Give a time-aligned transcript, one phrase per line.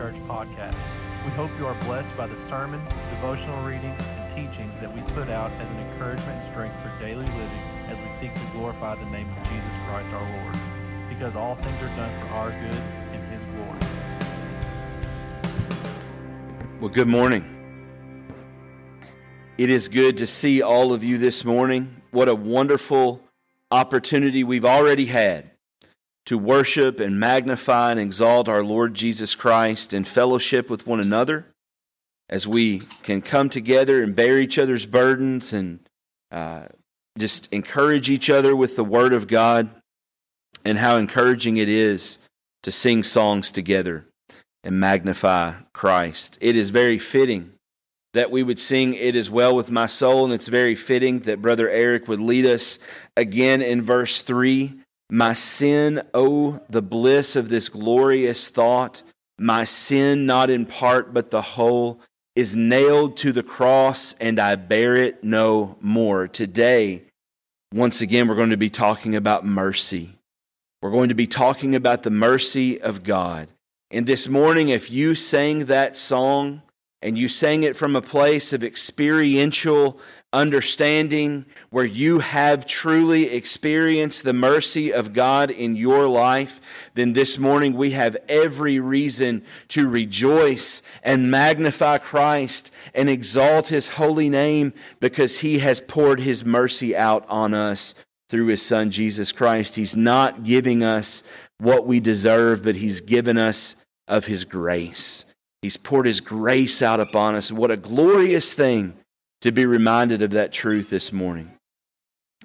[0.00, 0.80] Church podcast.
[1.26, 5.28] We hope you are blessed by the sermons, devotional readings, and teachings that we put
[5.28, 9.04] out as an encouragement and strength for daily living as we seek to glorify the
[9.10, 10.56] name of Jesus Christ our Lord.
[11.06, 12.80] Because all things are done for our good
[13.12, 13.78] and His glory.
[16.80, 17.44] Well, good morning.
[19.58, 22.00] It is good to see all of you this morning.
[22.10, 23.22] What a wonderful
[23.70, 25.49] opportunity we've already had
[26.30, 31.46] to worship and magnify and exalt our Lord Jesus Christ in fellowship with one another
[32.28, 35.80] as we can come together and bear each other's burdens and
[36.30, 36.66] uh,
[37.18, 39.70] just encourage each other with the Word of God,
[40.64, 42.20] and how encouraging it is
[42.62, 44.06] to sing songs together
[44.62, 46.38] and magnify Christ.
[46.40, 47.54] It is very fitting
[48.14, 51.42] that we would sing It Is Well With My Soul, and it's very fitting that
[51.42, 52.78] Brother Eric would lead us
[53.16, 54.79] again in verse 3
[55.10, 59.02] my sin, oh, the bliss of this glorious thought.
[59.38, 62.00] My sin, not in part, but the whole,
[62.36, 66.28] is nailed to the cross, and I bear it no more.
[66.28, 67.02] Today,
[67.72, 70.16] once again, we're going to be talking about mercy.
[70.82, 73.48] We're going to be talking about the mercy of God.
[73.90, 76.62] And this morning, if you sang that song
[77.02, 79.98] and you sang it from a place of experiential
[80.32, 86.60] understanding where you have truly experienced the mercy of God in your life,
[86.94, 93.90] then this morning we have every reason to rejoice and magnify Christ and exalt his
[93.90, 97.94] holy name because he has poured his mercy out on us
[98.28, 99.74] through his son Jesus Christ.
[99.74, 101.22] He's not giving us
[101.58, 103.74] what we deserve, but he's given us
[104.06, 105.24] of his grace.
[105.62, 107.52] He's poured his grace out upon us.
[107.52, 108.94] What a glorious thing
[109.42, 111.52] to be reminded of that truth this morning.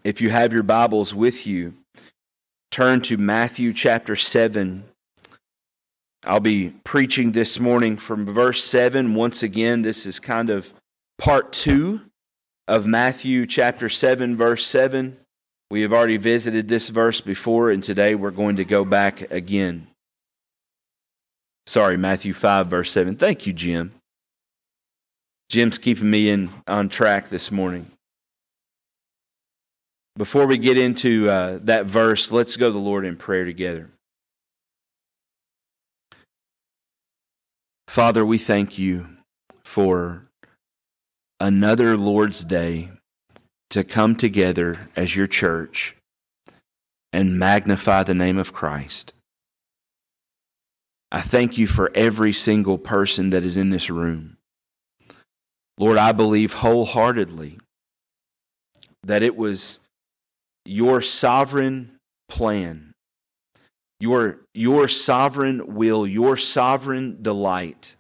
[0.03, 1.73] If you have your Bibles with you,
[2.71, 4.83] turn to Matthew chapter 7.
[6.25, 9.15] I'll be preaching this morning from verse 7.
[9.15, 10.73] Once again, this is kind of
[11.17, 12.01] part 2
[12.67, 15.17] of Matthew chapter 7, verse 7.
[15.71, 19.87] We have already visited this verse before, and today we're going to go back again.
[21.67, 23.15] Sorry, Matthew 5, verse 7.
[23.15, 23.91] Thank you, Jim.
[25.49, 27.91] Jim's keeping me in on track this morning.
[30.17, 33.89] Before we get into uh, that verse, let's go to the Lord in prayer together.
[37.87, 39.07] Father, we thank you
[39.63, 40.27] for
[41.39, 42.91] another Lord's Day
[43.69, 45.95] to come together as your church
[47.11, 49.13] and magnify the name of Christ.
[51.15, 54.35] I thank you for every single person that is in this room.
[55.77, 57.57] Lord, I believe wholeheartedly
[59.01, 59.79] that it was
[60.65, 61.91] your sovereign
[62.27, 62.91] plan,
[64.01, 67.95] your, your sovereign will, your sovereign delight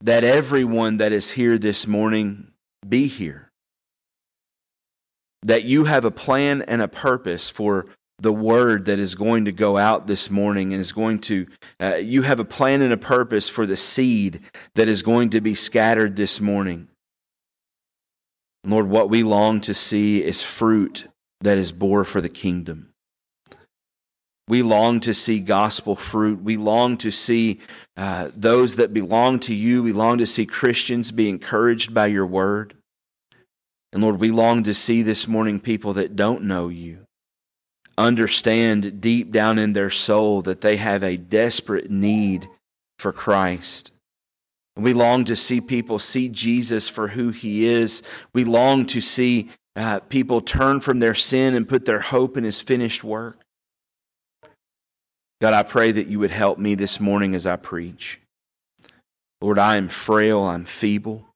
[0.00, 2.48] that everyone that is here this morning
[2.88, 3.52] be here.
[5.44, 7.86] That you have a plan and a purpose for
[8.18, 11.46] the word that is going to go out this morning and is going to,
[11.80, 14.40] uh, you have a plan and a purpose for the seed
[14.74, 16.88] that is going to be scattered this morning.
[18.64, 21.08] Lord, what we long to see is fruit
[21.42, 22.90] that is bore for the kingdom.
[24.48, 26.40] We long to see gospel fruit.
[26.40, 27.60] We long to see
[27.96, 29.82] uh, those that belong to you.
[29.82, 32.74] We long to see Christians be encouraged by your word.
[33.92, 37.05] And Lord, we long to see this morning people that don't know you
[37.98, 42.48] understand deep down in their soul that they have a desperate need
[42.98, 43.92] for Christ.
[44.76, 48.02] We long to see people see Jesus for who he is.
[48.34, 52.44] We long to see uh, people turn from their sin and put their hope in
[52.44, 53.40] his finished work.
[55.40, 58.20] God, I pray that you would help me this morning as I preach.
[59.40, 61.26] Lord, I am frail, I'm feeble.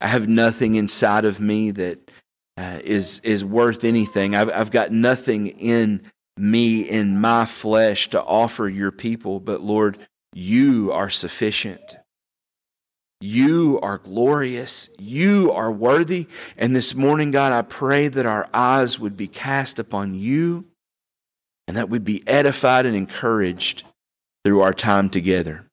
[0.00, 2.10] I have nothing inside of me that
[2.56, 4.34] uh, is is worth anything.
[4.34, 6.02] I've, I've got nothing in
[6.36, 9.98] me, in my flesh, to offer your people, but Lord,
[10.32, 11.96] you are sufficient.
[13.20, 14.90] You are glorious.
[14.98, 16.26] You are worthy.
[16.56, 20.66] And this morning, God, I pray that our eyes would be cast upon you
[21.66, 23.84] and that we'd be edified and encouraged
[24.44, 25.64] through our time together.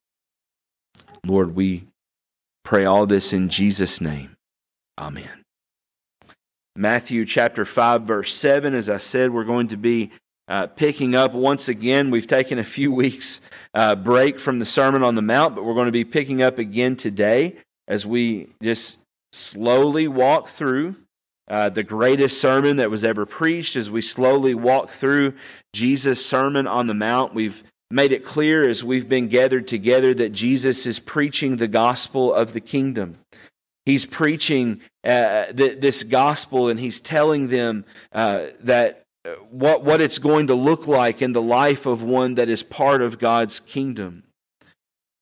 [1.26, 1.88] Lord, we
[2.64, 4.36] pray all this in Jesus' name.
[4.98, 5.43] Amen.
[6.76, 8.74] Matthew chapter 5, verse 7.
[8.74, 10.12] As I said, we're going to be
[10.48, 12.10] uh, picking up once again.
[12.10, 13.42] We've taken a few weeks
[13.74, 16.58] uh, break from the Sermon on the Mount, but we're going to be picking up
[16.58, 18.98] again today as we just
[19.32, 20.96] slowly walk through
[21.48, 23.76] uh, the greatest sermon that was ever preached.
[23.76, 25.34] As we slowly walk through
[25.74, 30.32] Jesus' Sermon on the Mount, we've made it clear as we've been gathered together that
[30.32, 33.18] Jesus is preaching the gospel of the kingdom.
[33.86, 40.02] He's preaching uh, th- this gospel and he's telling them uh, that uh, what, what
[40.02, 43.60] it's going to look like in the life of one that is part of God's
[43.60, 44.24] kingdom.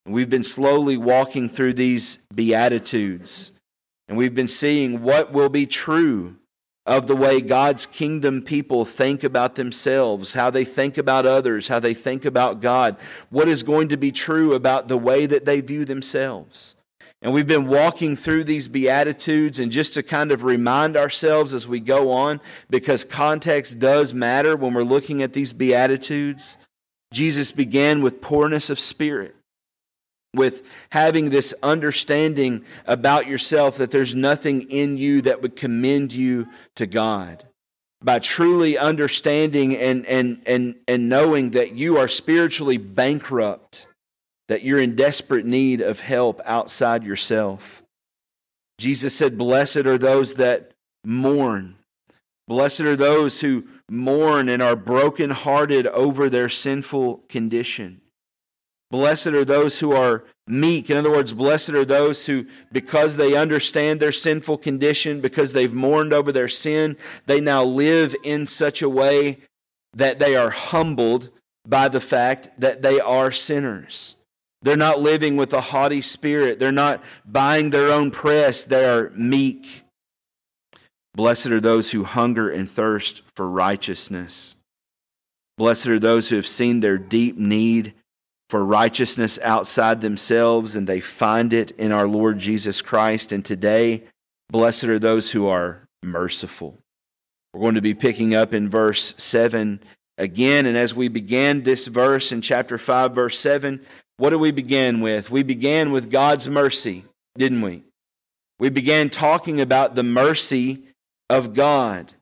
[0.05, 3.51] We've been slowly walking through these Beatitudes,
[4.07, 6.37] and we've been seeing what will be true
[6.87, 11.79] of the way God's kingdom people think about themselves, how they think about others, how
[11.79, 12.97] they think about God,
[13.29, 16.75] what is going to be true about the way that they view themselves.
[17.21, 21.67] And we've been walking through these Beatitudes, and just to kind of remind ourselves as
[21.67, 26.57] we go on, because context does matter when we're looking at these Beatitudes,
[27.13, 29.35] Jesus began with poorness of spirit
[30.33, 36.47] with having this understanding about yourself that there's nothing in you that would commend you
[36.75, 37.43] to God.
[38.03, 43.87] By truly understanding and, and, and, and knowing that you are spiritually bankrupt,
[44.51, 47.81] that you're in desperate need of help outside yourself.
[48.77, 50.73] Jesus said, Blessed are those that
[51.05, 51.75] mourn.
[52.49, 58.01] Blessed are those who mourn and are brokenhearted over their sinful condition.
[58.89, 60.89] Blessed are those who are meek.
[60.89, 65.73] In other words, blessed are those who, because they understand their sinful condition, because they've
[65.73, 69.37] mourned over their sin, they now live in such a way
[69.93, 71.29] that they are humbled
[71.65, 74.17] by the fact that they are sinners.
[74.61, 76.59] They're not living with a haughty spirit.
[76.59, 78.63] They're not buying their own press.
[78.63, 79.83] They are meek.
[81.15, 84.55] Blessed are those who hunger and thirst for righteousness.
[85.57, 87.93] Blessed are those who have seen their deep need
[88.49, 93.31] for righteousness outside themselves, and they find it in our Lord Jesus Christ.
[93.31, 94.03] And today,
[94.49, 96.77] blessed are those who are merciful.
[97.53, 99.81] We're going to be picking up in verse 7
[100.17, 100.65] again.
[100.65, 103.81] And as we began this verse in chapter 5, verse 7,
[104.21, 105.31] what do we begin with?
[105.31, 107.81] We began with God's mercy, didn't we?
[108.59, 110.83] We began talking about the mercy
[111.27, 112.13] of God.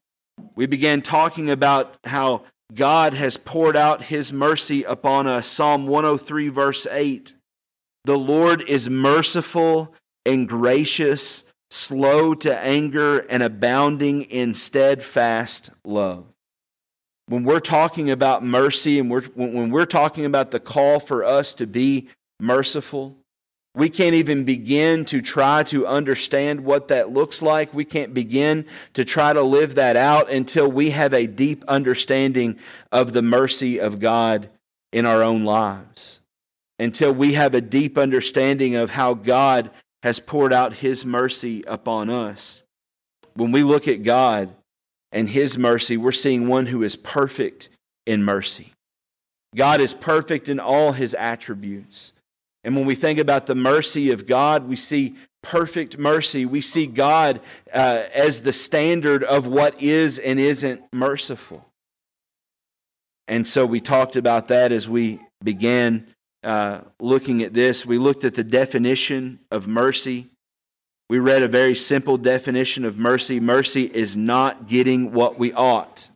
[0.55, 2.43] We began talking about how
[2.73, 5.45] God has poured out his mercy upon us.
[5.45, 7.33] Psalm 103, verse 8.
[8.05, 9.93] The Lord is merciful
[10.25, 16.28] and gracious, slow to anger, and abounding in steadfast love.
[17.29, 21.53] When we're talking about mercy and we're, when we're talking about the call for us
[21.53, 22.09] to be
[22.39, 23.17] merciful,
[23.75, 27.71] we can't even begin to try to understand what that looks like.
[27.71, 28.65] We can't begin
[28.95, 32.57] to try to live that out until we have a deep understanding
[32.91, 34.49] of the mercy of God
[34.91, 36.21] in our own lives.
[36.79, 39.69] Until we have a deep understanding of how God
[40.01, 42.63] has poured out His mercy upon us.
[43.35, 44.55] When we look at God
[45.11, 47.69] and His mercy, we're seeing one who is perfect
[48.06, 48.73] in mercy.
[49.56, 52.13] God is perfect in all His attributes.
[52.63, 56.45] And when we think about the mercy of God, we see perfect mercy.
[56.45, 57.39] We see God
[57.73, 61.65] uh, as the standard of what is and isn't merciful.
[63.27, 66.07] And so we talked about that as we began
[66.44, 67.85] uh, looking at this.
[67.85, 70.29] We looked at the definition of mercy.
[71.09, 76.09] We read a very simple definition of mercy mercy is not getting what we ought.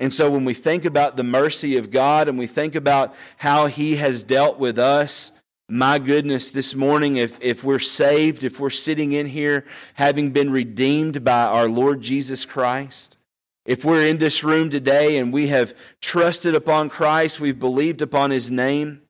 [0.00, 3.66] And so when we think about the mercy of God and we think about how
[3.66, 5.32] He has dealt with us,
[5.68, 10.50] my goodness, this morning, if, if we're saved, if we're sitting in here having been
[10.50, 13.18] redeemed by our Lord Jesus Christ,
[13.66, 18.30] if we're in this room today and we have trusted upon Christ, we've believed upon
[18.30, 19.02] his name,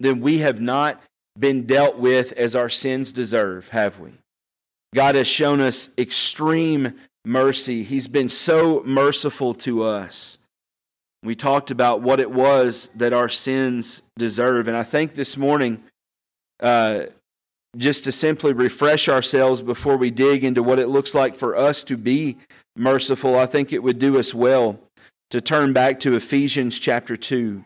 [0.00, 1.00] then we have not
[1.38, 4.10] been dealt with as our sins deserve, have we?
[4.94, 7.82] God has shown us extreme mercy.
[7.82, 10.38] He's been so merciful to us.
[11.24, 14.68] We talked about what it was that our sins deserve.
[14.68, 15.82] And I think this morning,
[16.60, 17.06] uh,
[17.76, 21.82] just to simply refresh ourselves before we dig into what it looks like for us
[21.84, 22.38] to be
[22.76, 24.78] merciful, I think it would do us well
[25.30, 27.64] to turn back to Ephesians chapter 2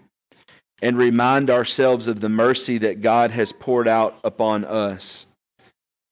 [0.80, 5.26] and remind ourselves of the mercy that God has poured out upon us.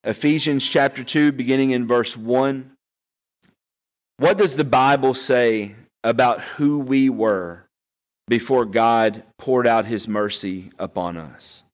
[0.06, 2.70] Ephesians chapter 2, beginning in verse 1.
[4.16, 7.66] What does the Bible say about who we were
[8.28, 11.64] before God poured out his mercy upon us.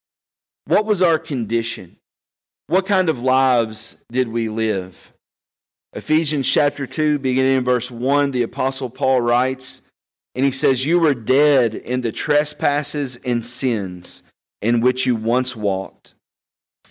[0.66, 1.96] What was our condition?
[2.66, 5.12] What kind of lives did we live?
[5.94, 9.82] Ephesians chapter 2, beginning in verse 1, the Apostle Paul writes,
[10.34, 14.22] and he says, You were dead in the trespasses and sins
[14.62, 16.14] in which you once walked,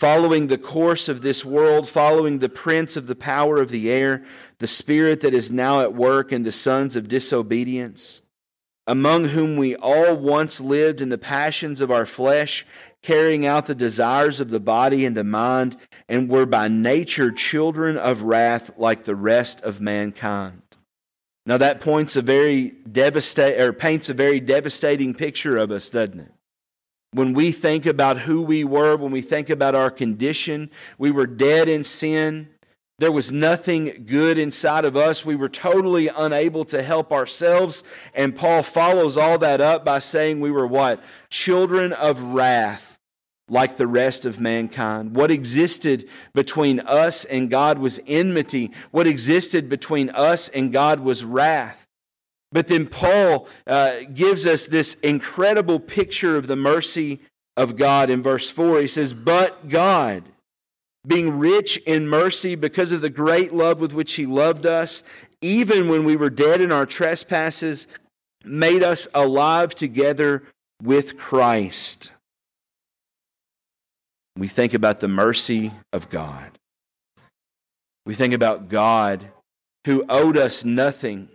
[0.01, 4.25] following the course of this world, following the prince of the power of the air
[4.58, 8.24] the spirit that is now at work in the sons of disobedience,
[8.88, 12.65] among whom we all once lived in the passions of our flesh,
[13.03, 15.77] carrying out the desires of the body and the mind,
[16.10, 20.63] and were by nature children of wrath like the rest of mankind.
[21.46, 26.22] Now that points a very devastate or paints a very devastating picture of us, doesn't
[26.22, 26.31] it?
[27.13, 31.27] When we think about who we were, when we think about our condition, we were
[31.27, 32.48] dead in sin.
[33.00, 35.25] There was nothing good inside of us.
[35.25, 37.84] We were totally unable to help ourselves.
[38.13, 41.03] And Paul follows all that up by saying we were what?
[41.30, 42.98] Children of wrath,
[43.50, 45.13] like the rest of mankind.
[45.13, 48.72] What existed between us and God was enmity.
[48.91, 51.80] What existed between us and God was wrath.
[52.51, 57.22] But then Paul uh, gives us this incredible picture of the mercy
[57.55, 58.81] of God in verse 4.
[58.81, 60.24] He says, But God
[61.08, 65.03] being rich in mercy because of the great love with which he loved us,
[65.41, 67.88] even when we were dead in our trespasses,
[68.43, 70.43] made us alive together
[70.81, 72.12] with Christ.
[74.38, 76.58] We think about the mercy of God.
[78.05, 79.27] We think about God
[79.86, 81.29] who owed us nothing,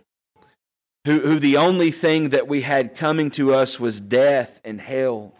[1.07, 5.33] who, who the only thing that we had coming to us was death and hell.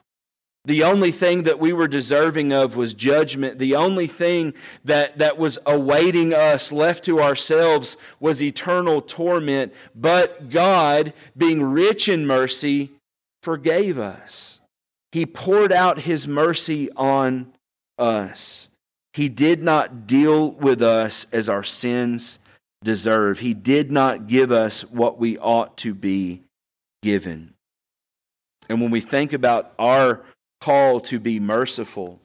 [0.63, 3.57] The only thing that we were deserving of was judgment.
[3.57, 4.53] The only thing
[4.86, 9.74] that, that was awaiting us, left to ourselves, was eternal torment.
[9.93, 12.91] But God, being rich in mercy,
[13.41, 14.62] forgave us.
[15.12, 17.51] He poured out His mercy on
[17.97, 18.69] us.
[19.12, 22.39] He did not deal with us as our sins
[22.84, 23.39] deserve.
[23.39, 26.43] He did not give us what we ought to be
[27.01, 27.53] given.
[28.69, 30.24] And when we think about our
[30.60, 32.19] call to be merciful.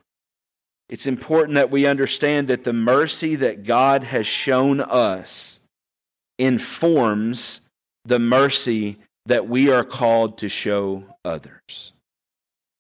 [0.89, 5.61] It's important that we understand that the mercy that God has shown us
[6.39, 7.61] informs
[8.05, 11.93] the mercy that we are called to show others.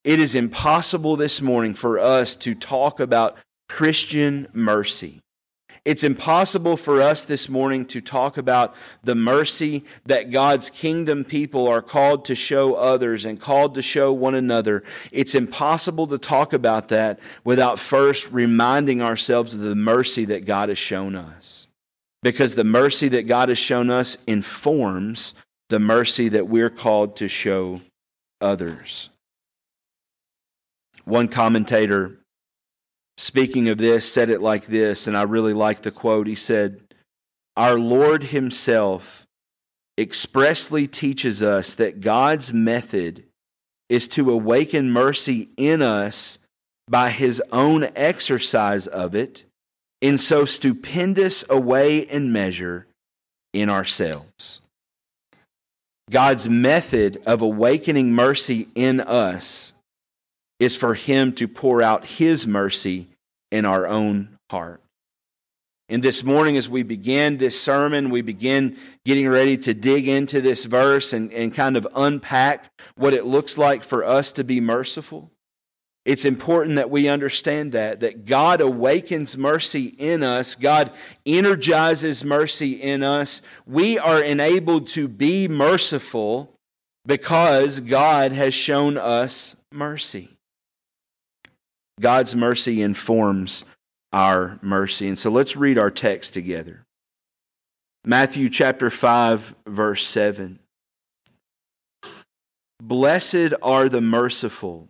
[0.04, 3.36] It is impossible this morning for us to talk about
[3.68, 5.20] Christian mercy
[5.84, 11.66] it's impossible for us this morning to talk about the mercy that God's kingdom people
[11.66, 14.84] are called to show others and called to show one another.
[15.10, 20.68] It's impossible to talk about that without first reminding ourselves of the mercy that God
[20.68, 21.66] has shown us.
[22.22, 25.34] Because the mercy that God has shown us informs
[25.68, 27.80] the mercy that we're called to show
[28.40, 29.08] others.
[31.04, 32.21] One commentator
[33.16, 36.26] speaking of this, said it like this, and I really like the quote.
[36.26, 36.80] He said,
[37.56, 39.26] Our Lord Himself
[39.98, 43.24] expressly teaches us that God's method
[43.88, 46.38] is to awaken mercy in us
[46.88, 49.44] by His own exercise of it
[50.00, 52.86] in so stupendous a way and measure
[53.52, 54.60] in ourselves.
[56.10, 59.71] God's method of awakening mercy in us
[60.62, 63.08] is for Him to pour out His mercy
[63.50, 64.80] in our own heart.
[65.88, 70.40] And this morning, as we begin this sermon, we begin getting ready to dig into
[70.40, 74.60] this verse and, and kind of unpack what it looks like for us to be
[74.60, 75.30] merciful.
[76.04, 80.54] It's important that we understand that, that God awakens mercy in us.
[80.54, 80.92] God
[81.26, 83.42] energizes mercy in us.
[83.66, 86.54] We are enabled to be merciful
[87.04, 90.31] because God has shown us mercy.
[92.00, 93.64] God's mercy informs
[94.12, 95.08] our mercy.
[95.08, 96.84] And so let's read our text together.
[98.04, 100.58] Matthew chapter 5, verse 7.
[102.82, 104.88] Blessed are the merciful,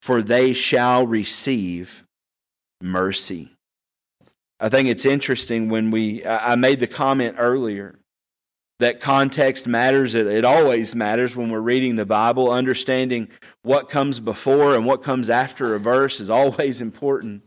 [0.00, 2.04] for they shall receive
[2.80, 3.52] mercy.
[4.58, 7.98] I think it's interesting when we, I made the comment earlier
[8.80, 10.14] that context matters.
[10.14, 12.50] It, it, always matters when we're reading the Bible.
[12.50, 13.28] Understanding
[13.62, 17.42] what comes before and what comes after a verse is always important.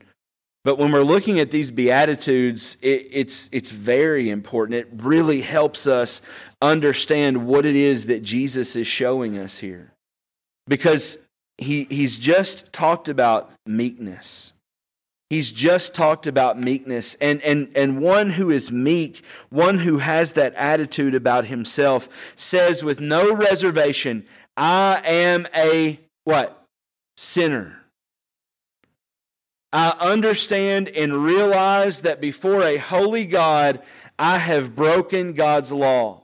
[0.64, 4.80] But when we're looking at these Beatitudes, it, it's, it's very important.
[4.80, 6.22] It really helps us
[6.62, 9.94] understand what it is that Jesus is showing us here.
[10.66, 11.18] Because
[11.58, 14.54] he, he's just talked about meekness.
[15.30, 17.16] He's just talked about meekness.
[17.16, 22.84] And, and, and one who is meek, one who has that attitude about himself, says
[22.84, 26.66] with no reservation, I am a what?
[27.18, 27.80] Sinner.
[29.72, 33.82] I understand and realize that before a holy God,
[34.20, 36.22] I have broken God's law.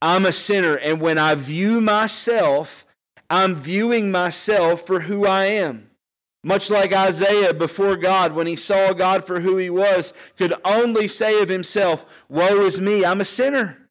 [0.00, 0.76] I'm a sinner.
[0.76, 2.86] And when I view myself,
[3.28, 5.90] I'm viewing myself for who I am.
[6.44, 11.08] Much like Isaiah before God, when he saw God for who he was, could only
[11.08, 13.83] say of himself, Woe is me, I'm a sinner.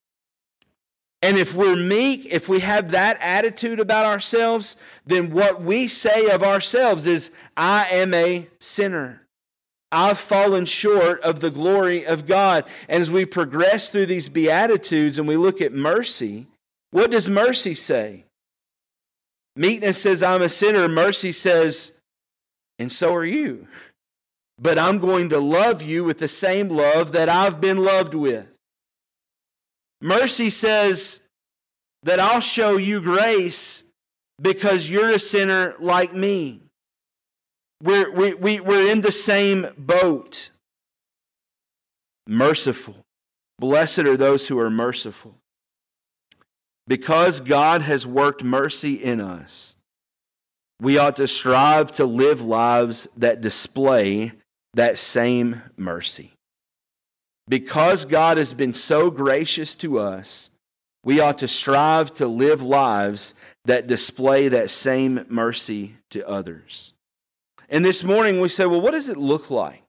[1.24, 4.75] And if we're meek, if we have that attitude about ourselves,
[5.06, 9.25] then what we say of ourselves is, I am a sinner.
[9.89, 12.65] I've fallen short of the glory of God.
[12.89, 16.48] And as we progress through these Beatitudes and we look at mercy,
[16.92, 18.25] what does mercy say?
[19.56, 20.89] Meekness says, I'm a sinner.
[20.89, 21.94] Mercy says,
[22.80, 23.70] and so are you.
[24.60, 28.48] But I'm going to love you with the same love that I've been loved with.
[30.03, 31.22] Mercy says
[32.03, 33.83] that I'll show you grace
[34.39, 36.60] because you're a sinner like me.
[37.81, 40.51] We're, we, we, we're in the same boat.
[42.27, 42.98] Merciful.
[43.60, 45.38] Blessed are those who are merciful.
[46.86, 49.77] Because God has worked mercy in us,
[50.81, 54.33] we ought to strive to live lives that display
[54.74, 56.32] that same mercy.
[57.47, 60.50] Because God has been so gracious to us,
[61.03, 63.33] we ought to strive to live lives
[63.65, 66.93] that display that same mercy to others.
[67.67, 69.83] And this morning we say, well, what does it look like?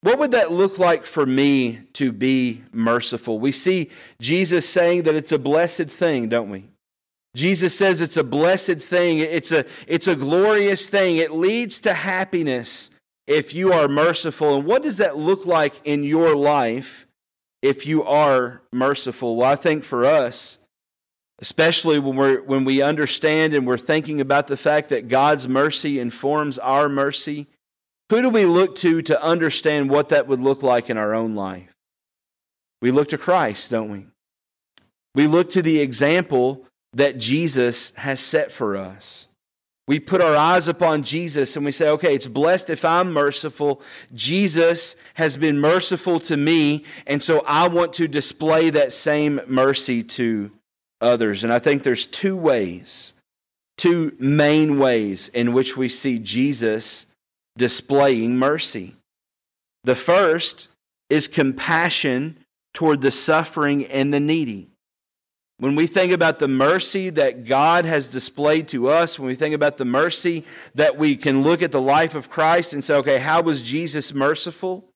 [0.00, 3.38] What would that look like for me to be merciful?
[3.38, 6.68] We see Jesus saying that it's a blessed thing, don't we?
[7.34, 9.18] Jesus says it's a blessed thing.
[9.18, 11.16] It's a, it's a glorious thing.
[11.16, 12.90] It leads to happiness
[13.26, 14.56] if you are merciful.
[14.56, 17.06] And what does that look like in your life
[17.62, 19.36] if you are merciful?
[19.36, 20.58] Well, I think for us,
[21.40, 25.98] especially when, we're, when we understand and we're thinking about the fact that God's mercy
[25.98, 27.48] informs our mercy.
[28.10, 31.34] Who do we look to to understand what that would look like in our own
[31.34, 31.74] life?
[32.80, 34.06] We look to Christ, don't we?
[35.14, 39.28] We look to the example that Jesus has set for us.
[39.86, 43.82] We put our eyes upon Jesus and we say, okay, it's blessed if I'm merciful.
[44.14, 50.02] Jesus has been merciful to me, and so I want to display that same mercy
[50.02, 50.50] to
[51.02, 51.44] others.
[51.44, 53.12] And I think there's two ways,
[53.76, 57.06] two main ways in which we see Jesus
[57.58, 58.94] displaying mercy.
[59.84, 60.68] The first
[61.10, 62.38] is compassion
[62.72, 64.70] toward the suffering and the needy.
[65.58, 69.54] When we think about the mercy that God has displayed to us, when we think
[69.54, 73.18] about the mercy that we can look at the life of Christ and say, okay,
[73.18, 74.90] how was Jesus merciful?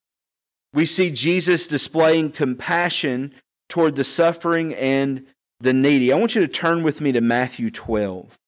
[0.73, 3.33] We see Jesus displaying compassion
[3.69, 5.25] toward the suffering and
[5.59, 6.11] the needy.
[6.11, 8.38] I want you to turn with me to Matthew 12.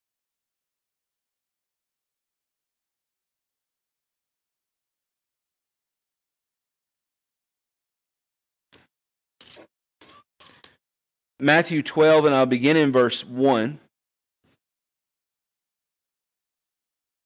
[11.42, 13.80] Matthew 12, and I'll begin in verse 1.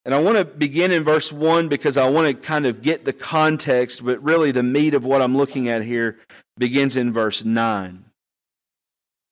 [0.06, 3.04] And I want to begin in verse 1 because I want to kind of get
[3.04, 6.18] the context, but really the meat of what I'm looking at here
[6.58, 8.06] begins in verse 9.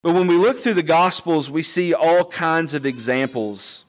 [0.02, 3.86] But when we look through the Gospels, we see all kinds of examples,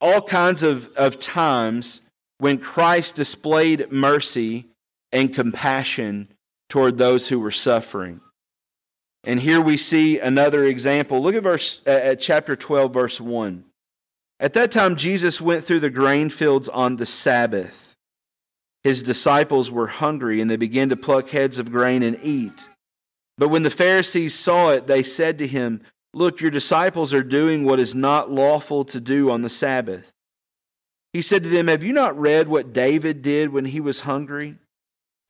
[0.00, 2.00] all kinds of, of times
[2.38, 4.66] when Christ displayed mercy
[5.12, 6.28] and compassion
[6.68, 8.20] toward those who were suffering.
[9.24, 11.22] And here we see another example.
[11.22, 13.64] Look at verse uh, at chapter 12 verse 1.
[14.40, 17.96] At that time Jesus went through the grain fields on the Sabbath.
[18.84, 22.68] His disciples were hungry and they began to pluck heads of grain and eat.
[23.36, 25.82] But when the Pharisees saw it, they said to him,
[26.14, 30.10] Look, your disciples are doing what is not lawful to do on the Sabbath.
[31.12, 34.56] He said to them, Have you not read what David did when he was hungry?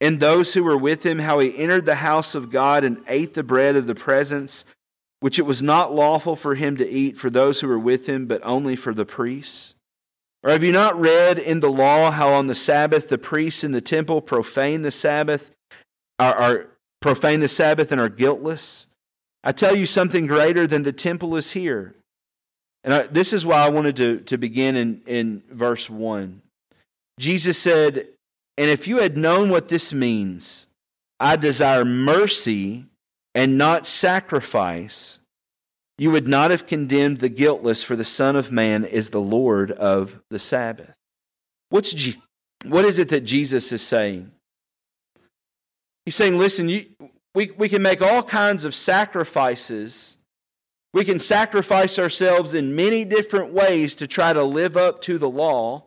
[0.01, 3.33] And those who were with him, how he entered the house of God and ate
[3.33, 4.63] the bread of the presence,
[5.19, 8.25] which it was not lawful for him to eat for those who were with him,
[8.25, 9.75] but only for the priests?
[10.41, 13.73] Or have you not read in the law how on the Sabbath the priests in
[13.73, 15.51] the temple profane the Sabbath,
[16.17, 16.67] are, are
[17.01, 18.87] profane the Sabbath and are guiltless.
[19.43, 21.95] I tell you something greater than the temple is here.
[22.83, 26.41] And I, this is why I wanted to, to begin in, in verse 1.
[27.19, 28.07] Jesus said,
[28.59, 30.67] And if you had known what this means,
[31.17, 32.87] I desire mercy
[33.33, 35.19] and not sacrifice,
[35.97, 39.71] you would not have condemned the guiltless, for the Son of Man is the Lord
[39.71, 40.93] of the Sabbath.
[41.69, 42.21] What's G-
[42.65, 44.29] what is it that Jesus is saying?
[46.03, 46.87] He's saying, listen, you,
[47.33, 50.17] we, we can make all kinds of sacrifices.
[50.93, 55.29] We can sacrifice ourselves in many different ways to try to live up to the
[55.29, 55.85] law.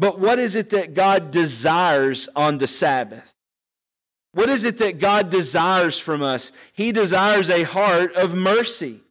[0.00, 3.34] But what is it that God desires on the Sabbath?
[4.32, 6.52] What is it that God desires from us?
[6.72, 9.02] He desires a heart of mercy.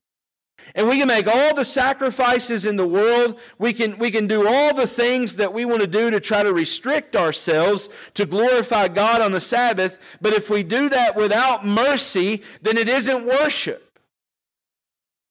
[0.74, 3.40] And we can make all the sacrifices in the world.
[3.60, 6.42] We can, we can do all the things that we want to do to try
[6.42, 10.00] to restrict ourselves to glorify God on the Sabbath.
[10.22, 13.89] But if we do that without mercy, then it isn't worship.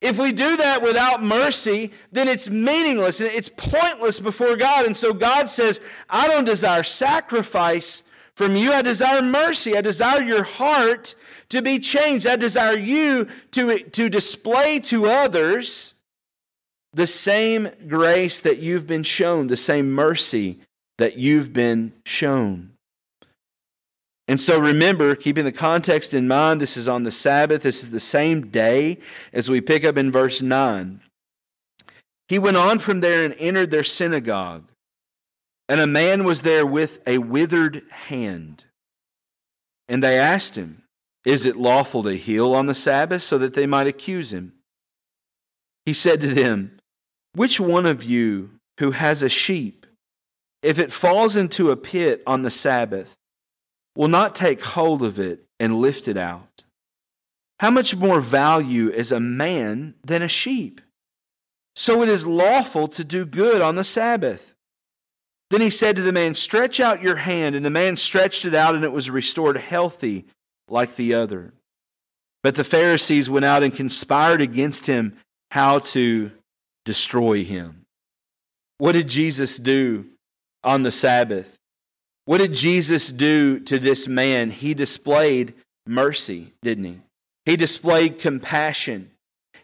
[0.00, 4.86] If we do that without mercy, then it's meaningless and it's pointless before God.
[4.86, 8.72] And so God says, I don't desire sacrifice from you.
[8.72, 9.76] I desire mercy.
[9.76, 11.16] I desire your heart
[11.48, 12.26] to be changed.
[12.26, 15.94] I desire you to, to display to others
[16.92, 20.60] the same grace that you've been shown, the same mercy
[20.98, 22.70] that you've been shown.
[24.28, 27.62] And so remember, keeping the context in mind, this is on the Sabbath.
[27.62, 28.98] This is the same day
[29.32, 31.00] as we pick up in verse 9.
[32.28, 34.68] He went on from there and entered their synagogue.
[35.66, 38.64] And a man was there with a withered hand.
[39.88, 40.82] And they asked him,
[41.24, 43.22] Is it lawful to heal on the Sabbath?
[43.22, 44.52] so that they might accuse him.
[45.86, 46.78] He said to them,
[47.34, 49.86] Which one of you who has a sheep,
[50.62, 53.17] if it falls into a pit on the Sabbath,
[53.98, 56.62] will not take hold of it and lift it out?
[57.58, 60.80] How much more value is a man than a sheep?
[61.74, 64.54] So it is lawful to do good on the Sabbath.
[65.50, 67.56] Then he said to the man, Stretch out your hand.
[67.56, 70.26] And the man stretched it out, and it was restored healthy
[70.68, 71.52] like the other.
[72.44, 75.16] But the Pharisees went out and conspired against him
[75.50, 76.30] how to
[76.84, 77.86] destroy him.
[78.78, 80.06] What did Jesus do
[80.62, 81.57] on the Sabbath?
[82.28, 84.50] What did Jesus do to this man?
[84.50, 85.54] He displayed
[85.86, 87.00] mercy, didn't he?
[87.46, 89.12] He displayed compassion.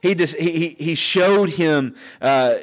[0.01, 2.55] He, dis- he, he showed him uh,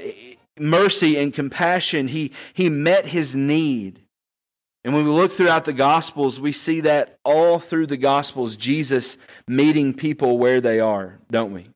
[0.59, 2.07] mercy and compassion.
[2.07, 4.01] He, he met his need.
[4.83, 9.19] And when we look throughout the Gospels, we see that all through the Gospels, Jesus
[9.47, 11.67] meeting people where they are, don't we?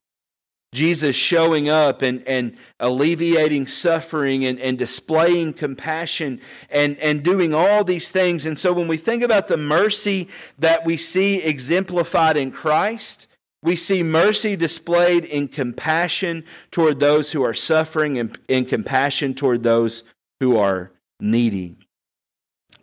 [0.76, 7.84] Jesus showing up and, and alleviating suffering and, and displaying compassion and, and doing all
[7.84, 8.46] these things.
[8.46, 10.28] And so when we think about the mercy
[10.60, 13.28] that we see exemplified in Christ,
[13.64, 19.64] we see mercy displayed in compassion toward those who are suffering and in compassion toward
[19.64, 20.04] those
[20.40, 21.76] who are needy.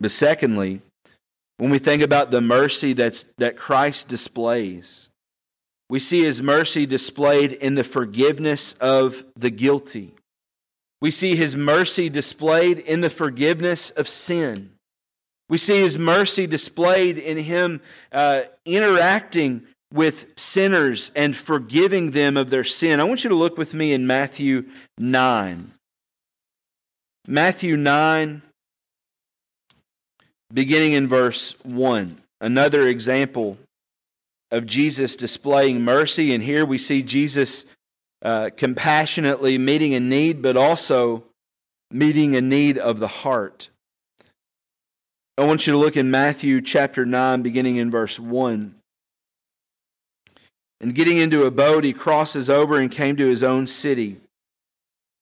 [0.01, 0.81] But secondly,
[1.59, 5.11] when we think about the mercy that's, that Christ displays,
[5.93, 10.15] we see his mercy displayed in the forgiveness of the guilty.
[11.03, 14.71] We see his mercy displayed in the forgiveness of sin.
[15.51, 22.49] We see his mercy displayed in him uh, interacting with sinners and forgiving them of
[22.49, 22.99] their sin.
[22.99, 24.65] I want you to look with me in Matthew
[24.97, 25.73] 9.
[27.29, 28.41] Matthew 9,
[30.55, 32.17] beginning in verse 1.
[32.41, 33.59] Another example
[34.53, 36.33] of Jesus displaying mercy.
[36.33, 37.65] And here we see Jesus
[38.21, 41.25] uh, compassionately meeting a need, but also
[41.91, 43.71] meeting a need of the heart.
[45.39, 48.75] I want you to look in Matthew chapter 9, beginning in verse 1.
[50.83, 54.21] And getting into a boat, he crosses over and came to his own city.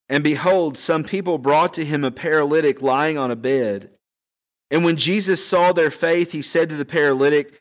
[0.09, 3.91] And behold, some people brought to him a paralytic lying on a bed.
[4.73, 7.61] And when Jesus saw their faith, he said to the paralytic,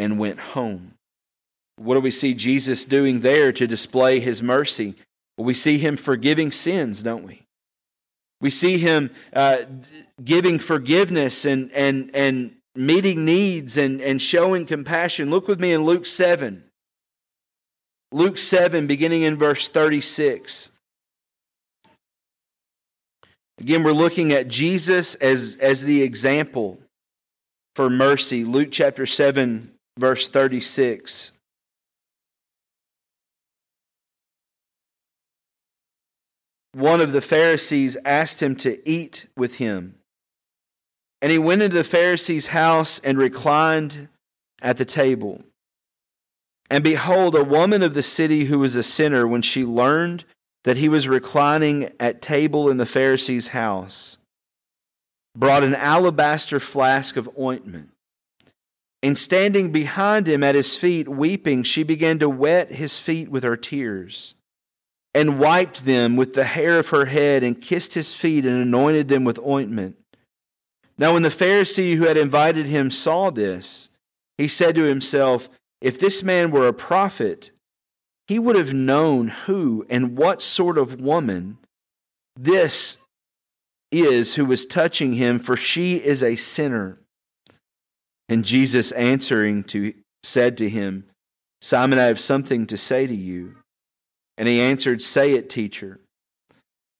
[0.00, 0.94] and went home.
[1.76, 4.94] What do we see Jesus doing there to display his mercy?
[5.36, 7.42] Well, we see him forgiving sins, don't we?
[8.40, 9.58] We see him uh,
[10.24, 15.30] giving forgiveness and, and, and meeting needs and, and showing compassion.
[15.30, 16.64] Look with me in Luke 7.
[18.10, 20.70] Luke 7, beginning in verse 36.
[23.58, 26.78] Again, we're looking at Jesus as, as the example
[27.74, 28.44] for mercy.
[28.44, 31.32] Luke chapter 7, verse 36.
[36.72, 39.96] One of the Pharisees asked him to eat with him.
[41.20, 44.08] And he went into the Pharisee's house and reclined
[44.62, 45.42] at the table.
[46.70, 50.24] And behold, a woman of the city who was a sinner, when she learned
[50.64, 54.18] that he was reclining at table in the Pharisee's house,
[55.36, 57.90] brought an alabaster flask of ointment.
[59.02, 63.44] And standing behind him at his feet, weeping, she began to wet his feet with
[63.44, 64.34] her tears
[65.14, 69.08] and wiped them with the hair of her head and kissed his feet and anointed
[69.08, 69.96] them with ointment.
[70.98, 73.88] Now, when the Pharisee who had invited him saw this,
[74.36, 75.48] he said to himself,
[75.80, 77.52] If this man were a prophet,
[78.28, 81.58] he would have known who and what sort of woman
[82.36, 82.98] this
[83.90, 86.99] is who was touching him, for she is a sinner.
[88.30, 91.04] And Jesus answering to said to him,
[91.60, 93.56] Simon, I have something to say to you.
[94.38, 95.98] And he answered, Say it, teacher.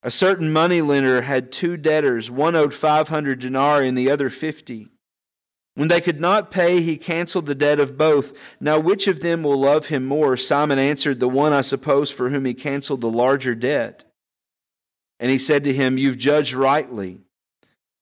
[0.02, 2.30] A certain moneylender had two debtors.
[2.30, 4.88] One owed 500 denarii and the other 50.
[5.76, 8.32] When they could not pay, he canceled the debt of both.
[8.58, 10.36] Now, which of them will love him more?
[10.36, 14.04] Simon answered, The one, I suppose, for whom he canceled the larger debt.
[15.20, 17.20] And he said to him, You've judged rightly.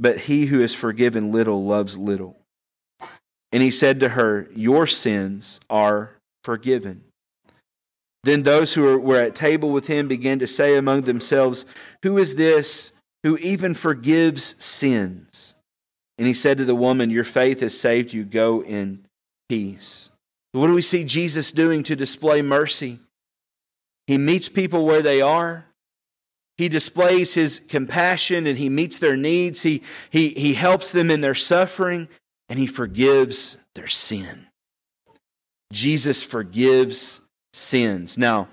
[0.00, 2.38] But he who is forgiven little loves little.
[3.52, 7.04] And he said to her, Your sins are forgiven.
[8.22, 11.66] Then those who were at table with him began to say among themselves,
[12.02, 15.54] Who is this who even forgives sins?
[16.18, 18.24] And he said to the woman, Your faith has saved you.
[18.24, 19.06] Go in
[19.48, 20.10] peace.
[20.52, 23.00] What do we see Jesus doing to display mercy?
[24.06, 25.66] He meets people where they are.
[26.60, 29.62] He displays his compassion and he meets their needs.
[29.62, 32.06] He, he, he helps them in their suffering
[32.50, 34.46] and he forgives their sin.
[35.72, 37.22] Jesus forgives
[37.54, 38.18] sins.
[38.18, 38.48] Now,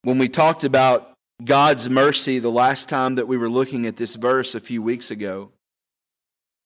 [0.00, 1.12] when we talked about
[1.44, 5.10] God's mercy the last time that we were looking at this verse a few weeks
[5.10, 5.50] ago,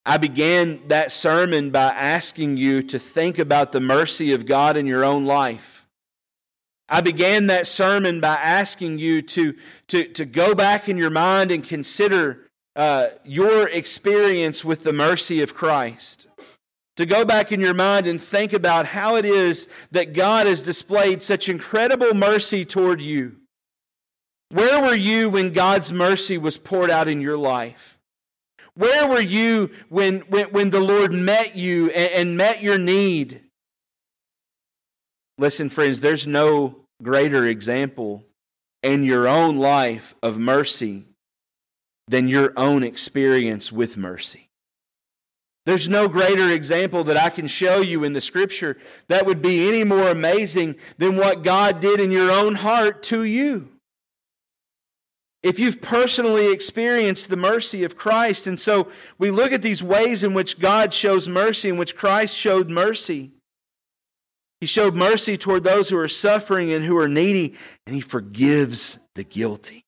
[0.04, 4.86] I began that sermon by asking you to think about the mercy of God in
[4.86, 5.75] your own life.
[6.88, 9.54] I began that sermon by asking you to,
[9.88, 15.42] to, to go back in your mind and consider uh, your experience with the mercy
[15.42, 16.28] of Christ
[16.96, 20.62] to go back in your mind and think about how it is that God has
[20.62, 23.36] displayed such incredible mercy toward you.
[24.50, 27.98] Where were you when God's mercy was poured out in your life?
[28.74, 33.42] Where were you when, when, when the Lord met you and, and met your need?
[35.38, 38.24] Listen, friends, there's no greater example
[38.82, 41.04] in your own life of mercy
[42.08, 44.48] than your own experience with mercy.
[45.66, 49.66] There's no greater example that I can show you in the scripture that would be
[49.66, 53.68] any more amazing than what God did in your own heart to you.
[55.42, 60.22] If you've personally experienced the mercy of Christ, and so we look at these ways
[60.22, 63.32] in which God shows mercy, in which Christ showed mercy.
[64.60, 67.54] He showed mercy toward those who are suffering and who are needy,
[67.86, 69.84] and He forgives the guilty.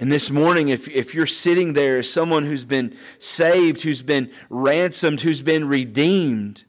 [0.00, 4.30] And this morning, if, if you're sitting there as someone who's been saved, who's been
[4.48, 6.64] ransomed, who's been redeemed,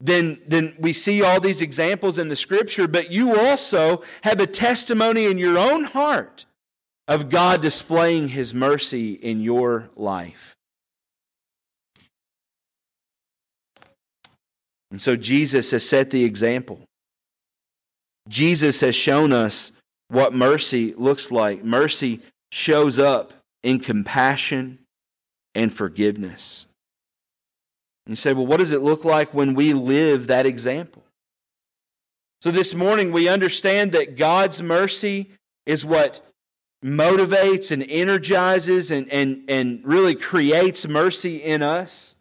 [0.00, 4.46] then, then we see all these examples in the scripture, but you also have a
[4.46, 6.46] testimony in your own heart
[7.06, 10.55] of God displaying his mercy in your life.
[14.90, 16.80] And so Jesus has set the example.
[18.28, 19.72] Jesus has shown us
[20.08, 21.64] what mercy looks like.
[21.64, 22.20] Mercy
[22.52, 24.78] shows up in compassion
[25.54, 26.66] and forgiveness.
[28.06, 31.02] And you say, well, what does it look like when we live that example?
[32.40, 35.30] So this morning we understand that God's mercy
[35.64, 36.20] is what
[36.84, 42.15] motivates and energizes and, and, and really creates mercy in us.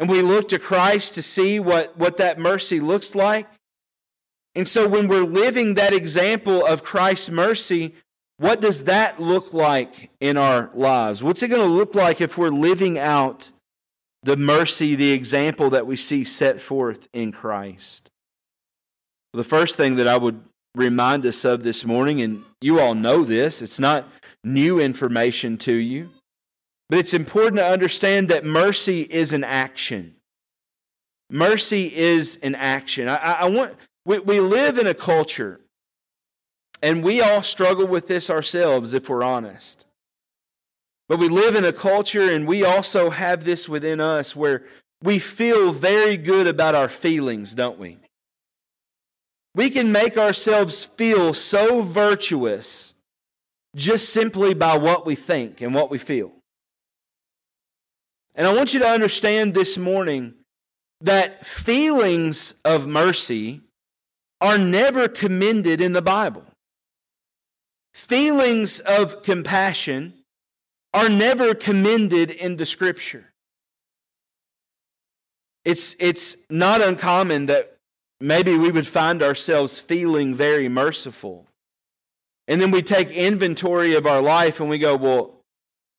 [0.00, 3.46] And we look to Christ to see what, what that mercy looks like.
[4.54, 7.94] And so when we're living that example of Christ's mercy,
[8.38, 11.22] what does that look like in our lives?
[11.22, 13.52] What's it going to look like if we're living out
[14.22, 18.08] the mercy, the example that we see set forth in Christ?
[19.34, 20.40] The first thing that I would
[20.74, 24.08] remind us of this morning, and you all know this, it's not
[24.42, 26.08] new information to you,
[26.90, 30.16] but it's important to understand that mercy is an action.
[31.30, 33.08] Mercy is an action.
[33.08, 35.60] I, I want, we, we live in a culture
[36.82, 39.86] and we all struggle with this ourselves if we're honest.
[41.08, 44.64] But we live in a culture and we also have this within us where
[45.00, 47.98] we feel very good about our feelings, don't we?
[49.54, 52.96] We can make ourselves feel so virtuous
[53.76, 56.32] just simply by what we think and what we feel.
[58.40, 60.32] And I want you to understand this morning
[61.02, 63.60] that feelings of mercy
[64.40, 66.46] are never commended in the Bible.
[67.92, 70.14] Feelings of compassion
[70.94, 73.26] are never commended in the scripture.
[75.66, 77.76] It's, it's not uncommon that
[78.20, 81.46] maybe we would find ourselves feeling very merciful.
[82.48, 85.42] And then we take inventory of our life and we go, well,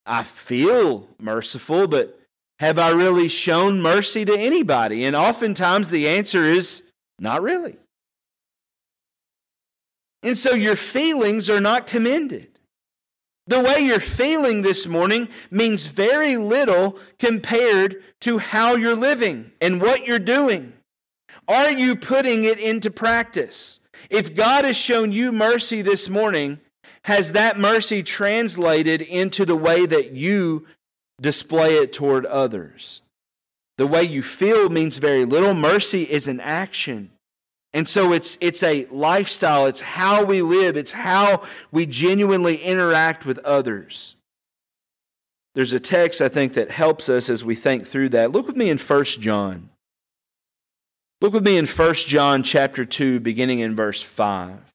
[0.04, 2.18] I feel merciful, but
[2.62, 5.04] have I really shown mercy to anybody?
[5.04, 6.84] And oftentimes the answer is
[7.18, 7.76] not really.
[10.22, 12.46] And so your feelings are not commended.
[13.48, 19.82] The way you're feeling this morning means very little compared to how you're living and
[19.82, 20.72] what you're doing.
[21.48, 23.80] Are you putting it into practice?
[24.08, 26.60] If God has shown you mercy this morning,
[27.06, 30.64] has that mercy translated into the way that you
[31.20, 33.02] display it toward others?
[33.78, 35.54] The way you feel means very little.
[35.54, 37.10] Mercy is an action.
[37.72, 39.66] And so it's, it's a lifestyle.
[39.66, 40.76] It's how we live.
[40.76, 44.16] It's how we genuinely interact with others.
[45.54, 48.32] There's a text, I think, that helps us as we think through that.
[48.32, 49.70] Look with me in 1 John.
[51.20, 54.71] Look with me in 1 John chapter 2, beginning in verse 5.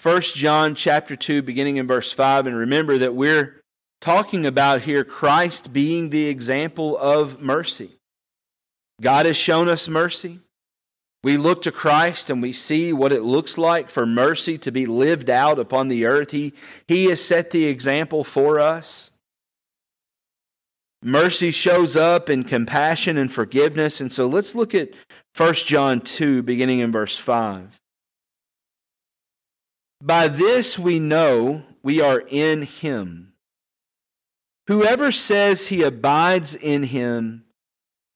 [0.00, 2.46] 1 John chapter 2, beginning in verse 5.
[2.46, 3.60] And remember that we're
[4.00, 7.98] talking about here Christ being the example of mercy.
[9.00, 10.38] God has shown us mercy.
[11.24, 14.86] We look to Christ and we see what it looks like for mercy to be
[14.86, 16.30] lived out upon the earth.
[16.30, 16.52] He,
[16.86, 19.10] he has set the example for us.
[21.02, 24.00] Mercy shows up in compassion and forgiveness.
[24.00, 24.90] And so let's look at
[25.36, 27.77] 1 John 2, beginning in verse 5.
[30.02, 33.32] By this we know we are in him.
[34.68, 37.44] Whoever says he abides in him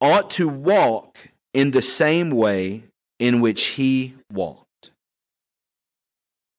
[0.01, 2.85] ought to walk in the same way
[3.18, 4.90] in which he walked.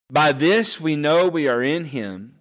[0.09, 2.35] By this we know we are in him.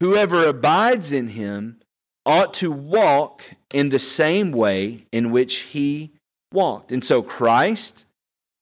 [0.00, 1.80] Whoever abides in him
[2.24, 3.42] ought to walk
[3.72, 6.12] in the same way in which he
[6.52, 6.92] walked.
[6.92, 8.05] And so Christ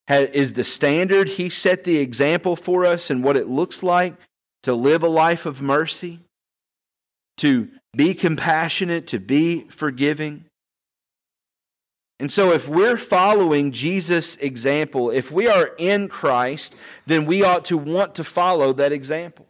[0.08, 1.28] is the standard.
[1.28, 4.14] He set the example for us and what it looks like
[4.62, 6.20] to live a life of mercy,
[7.38, 10.44] to be compassionate, to be forgiving.
[12.20, 17.64] And so, if we're following Jesus' example, if we are in Christ, then we ought
[17.66, 19.46] to want to follow that example.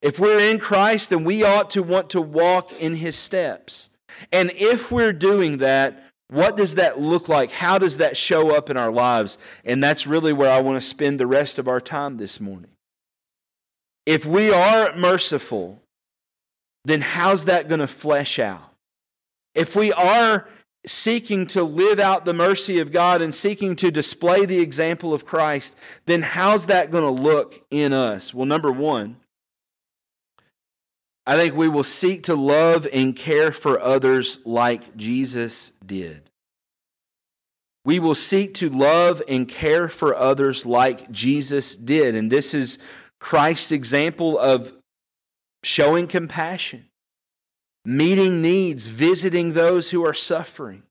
[0.00, 3.90] If we're in Christ, then we ought to want to walk in his steps.
[4.32, 7.52] And if we're doing that, what does that look like?
[7.52, 9.38] How does that show up in our lives?
[9.64, 12.70] And that's really where I want to spend the rest of our time this morning.
[14.04, 15.82] If we are merciful,
[16.84, 18.72] then how's that going to flesh out?
[19.54, 20.48] If we are
[20.86, 25.26] seeking to live out the mercy of God and seeking to display the example of
[25.26, 28.32] Christ, then how's that going to look in us?
[28.32, 29.16] Well, number one,
[31.26, 36.30] I think we will seek to love and care for others like Jesus did.
[37.84, 42.14] We will seek to love and care for others like Jesus did.
[42.14, 42.78] And this is
[43.18, 44.72] Christ's example of
[45.62, 46.86] showing compassion
[47.86, 50.82] meeting needs, visiting those who are suffering.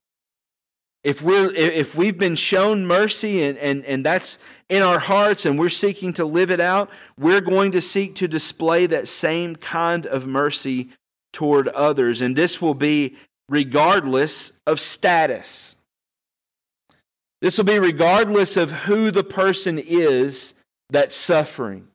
[1.06, 5.56] If, we're, if we've been shown mercy and, and, and that's in our hearts and
[5.56, 10.04] we're seeking to live it out, we're going to seek to display that same kind
[10.04, 10.88] of mercy
[11.32, 12.20] toward others.
[12.20, 13.14] And this will be
[13.48, 15.76] regardless of status.
[17.40, 20.54] This will be regardless of who the person is
[20.90, 21.86] that's suffering.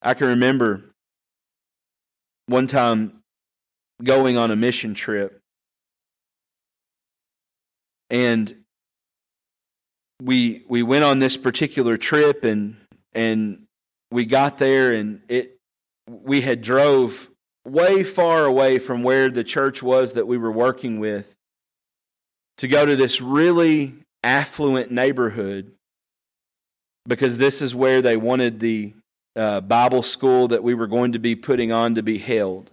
[0.00, 0.84] I can remember
[2.46, 3.18] one time
[4.02, 5.42] going on a mission trip
[8.10, 8.64] and
[10.22, 12.76] we we went on this particular trip and
[13.12, 13.64] and
[14.10, 15.58] we got there and it
[16.08, 17.28] we had drove
[17.66, 21.34] way far away from where the church was that we were working with
[22.58, 25.72] to go to this really affluent neighborhood
[27.06, 28.94] because this is where they wanted the
[29.34, 32.70] uh, Bible school that we were going to be putting on to be held.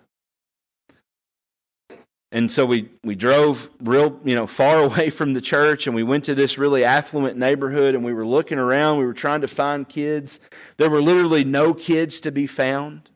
[2.33, 6.03] And so we, we drove real, you know, far away from the church and we
[6.03, 8.97] went to this really affluent neighborhood and we were looking around.
[8.97, 10.39] We were trying to find kids.
[10.77, 13.09] There were literally no kids to be found.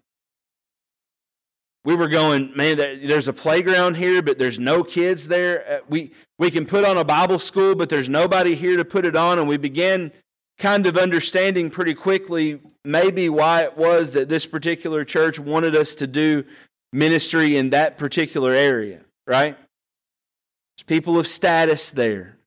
[1.83, 5.65] We were going, man, there's a playground here, but there's no kids there.
[5.67, 9.05] Uh, we, we can put on a Bible school, but there's nobody here to put
[9.05, 9.39] it on.
[9.39, 10.11] And we began
[10.59, 15.95] kind of understanding pretty quickly maybe why it was that this particular church wanted us
[15.95, 16.43] to do
[16.91, 19.57] ministry in that particular area, right?
[19.57, 22.37] There's people of status there.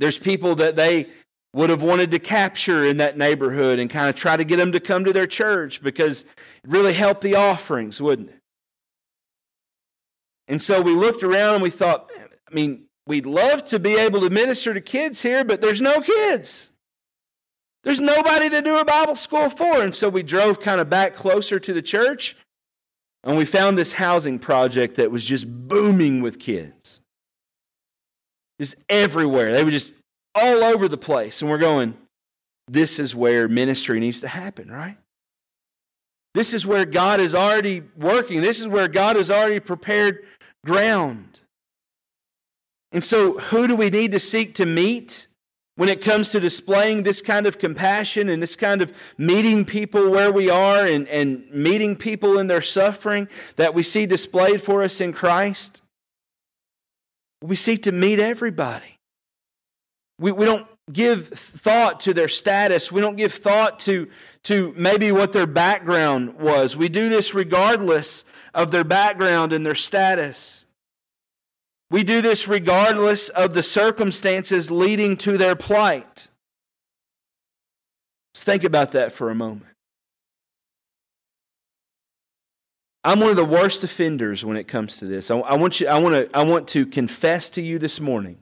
[0.00, 1.08] There's people that they
[1.54, 4.72] would have wanted to capture in that neighborhood and kind of try to get them
[4.72, 6.28] to come to their church because it
[6.66, 8.40] really helped the offerings, wouldn't it?
[10.46, 14.20] And so we looked around and we thought, I mean, we'd love to be able
[14.20, 16.70] to minister to kids here, but there's no kids.
[17.84, 19.82] There's nobody to do a Bible school for.
[19.82, 22.36] And so we drove kind of back closer to the church
[23.28, 27.02] and we found this housing project that was just booming with kids.
[28.58, 29.52] Just everywhere.
[29.52, 29.92] They were just
[30.34, 31.42] all over the place.
[31.42, 31.94] And we're going,
[32.68, 34.96] this is where ministry needs to happen, right?
[36.32, 38.40] This is where God is already working.
[38.40, 40.24] This is where God has already prepared
[40.64, 41.40] ground.
[42.92, 45.26] And so, who do we need to seek to meet
[45.78, 50.10] when it comes to displaying this kind of compassion and this kind of meeting people
[50.10, 54.82] where we are and, and meeting people in their suffering that we see displayed for
[54.82, 55.80] us in Christ?
[57.40, 58.98] We seek to meet everybody.
[60.18, 62.90] We, we don't give thought to their status.
[62.90, 64.08] We don't give thought to,
[64.42, 66.76] to maybe what their background was.
[66.76, 70.57] We do this regardless of their background and their status.
[71.90, 76.28] We do this regardless of the circumstances leading to their plight.
[78.34, 79.64] Let's think about that for a moment.
[83.04, 85.30] I'm one of the worst offenders when it comes to this.
[85.30, 88.38] I, I, want, you, I, want, to, I want to confess to you this morning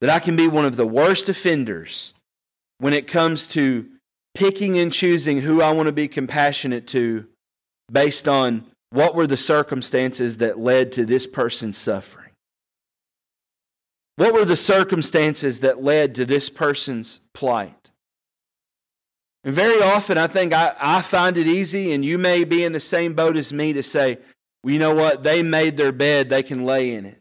[0.00, 2.14] that I can be one of the worst offenders
[2.78, 3.86] when it comes to
[4.34, 7.26] picking and choosing who I want to be compassionate to
[7.92, 12.29] based on what were the circumstances that led to this person's suffering.
[14.20, 17.90] What were the circumstances that led to this person's plight?
[19.44, 22.72] And very often, I think I, I find it easy, and you may be in
[22.72, 24.18] the same boat as me to say,
[24.62, 25.22] well, you know what?
[25.22, 27.18] They made their bed, they can lay in it.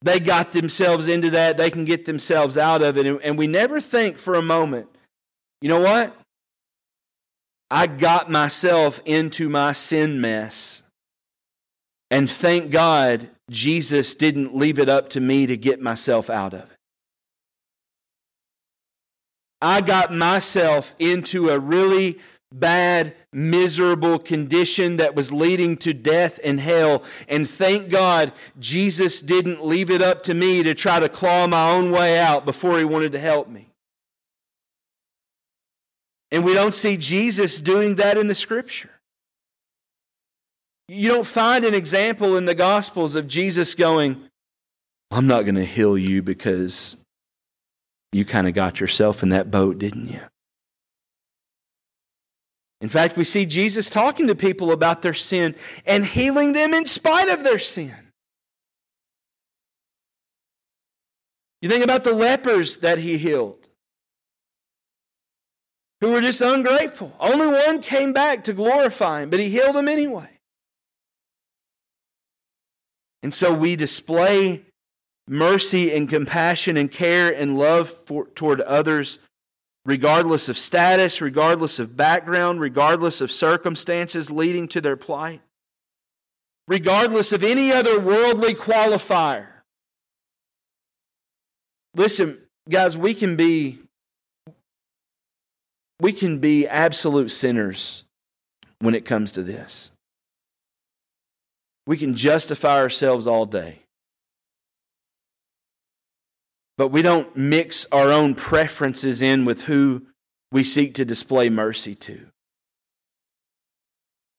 [0.00, 1.58] They got themselves into that.
[1.58, 3.04] They can get themselves out of it.
[3.22, 4.88] And, we never think for a moment,
[5.60, 6.16] you know what?
[7.70, 10.82] I got myself into my sin mess.
[12.10, 16.60] And thank God Jesus didn't leave it up to me to get myself out of
[16.60, 16.76] it.
[19.60, 22.18] I got myself into a really
[22.52, 27.02] bad, miserable condition that was leading to death and hell.
[27.28, 31.70] And thank God Jesus didn't leave it up to me to try to claw my
[31.70, 33.68] own way out before he wanted to help me.
[36.32, 38.99] And we don't see Jesus doing that in the scripture.
[40.92, 44.28] You don't find an example in the Gospels of Jesus going,
[45.12, 46.96] I'm not going to heal you because
[48.10, 50.18] you kind of got yourself in that boat, didn't you?
[52.80, 55.54] In fact, we see Jesus talking to people about their sin
[55.86, 57.94] and healing them in spite of their sin.
[61.62, 63.64] You think about the lepers that he healed,
[66.00, 67.14] who were just ungrateful.
[67.20, 70.39] Only one came back to glorify him, but he healed them anyway.
[73.22, 74.62] And so we display
[75.28, 79.18] mercy and compassion and care and love for, toward others
[79.84, 85.40] regardless of status, regardless of background, regardless of circumstances leading to their plight,
[86.68, 89.46] regardless of any other worldly qualifier.
[91.94, 93.78] Listen, guys, we can be
[96.00, 98.04] we can be absolute sinners
[98.78, 99.90] when it comes to this.
[101.86, 103.80] We can justify ourselves all day
[106.80, 110.00] but we don't mix our own preferences in with who
[110.50, 112.28] we seek to display mercy to.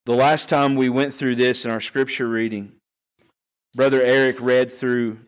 [0.07, 2.71] The last time we went through this in our scripture reading,
[3.75, 5.19] Brother Eric read through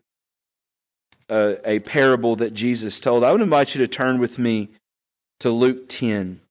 [1.30, 3.24] a, a, parable that Jesus told.
[3.24, 4.70] I would invite you to turn with me
[5.42, 6.42] to Luke 10.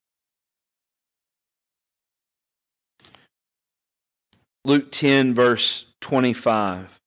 [4.65, 7.01] Luke 10, verse 25.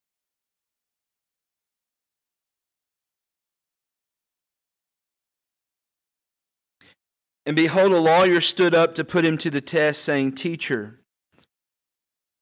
[7.45, 10.99] And behold, a lawyer stood up to put him to the test, saying, Teacher,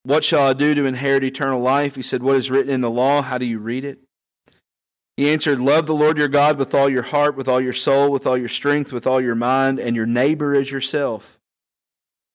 [0.03, 1.95] what shall I do to inherit eternal life?
[1.95, 3.21] He said, What is written in the law?
[3.21, 3.99] How do you read it?
[5.17, 8.09] He answered, Love the Lord your God with all your heart, with all your soul,
[8.11, 11.37] with all your strength, with all your mind, and your neighbor as yourself.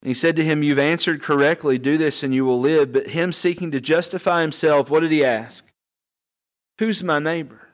[0.02, 1.78] And he said to him, You've answered correctly.
[1.78, 2.92] Do this and you will live.
[2.92, 5.64] But him seeking to justify himself, what did he ask?
[6.78, 7.68] Who's my neighbor?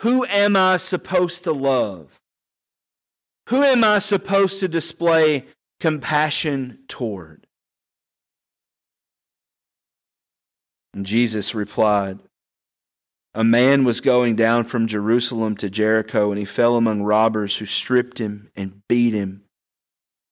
[0.00, 2.20] who am I supposed to love?
[3.50, 5.44] Who am I supposed to display
[5.78, 7.46] compassion toward?
[10.94, 12.18] And Jesus replied,
[13.34, 17.66] A man was going down from Jerusalem to Jericho, and he fell among robbers who
[17.66, 19.42] stripped him and beat him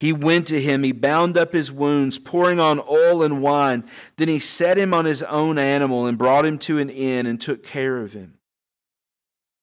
[0.00, 3.84] He went to him, he bound up his wounds, pouring on oil and wine.
[4.16, 7.40] Then he set him on his own animal and brought him to an inn and
[7.40, 8.34] took care of him.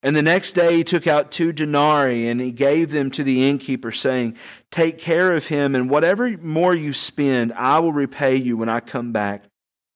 [0.04, 3.48] And the next day he took out two denarii and he gave them to the
[3.48, 4.38] innkeeper, saying,
[4.70, 8.82] Take care of him, and whatever more you spend, I will repay you when I
[8.82, 9.46] come back.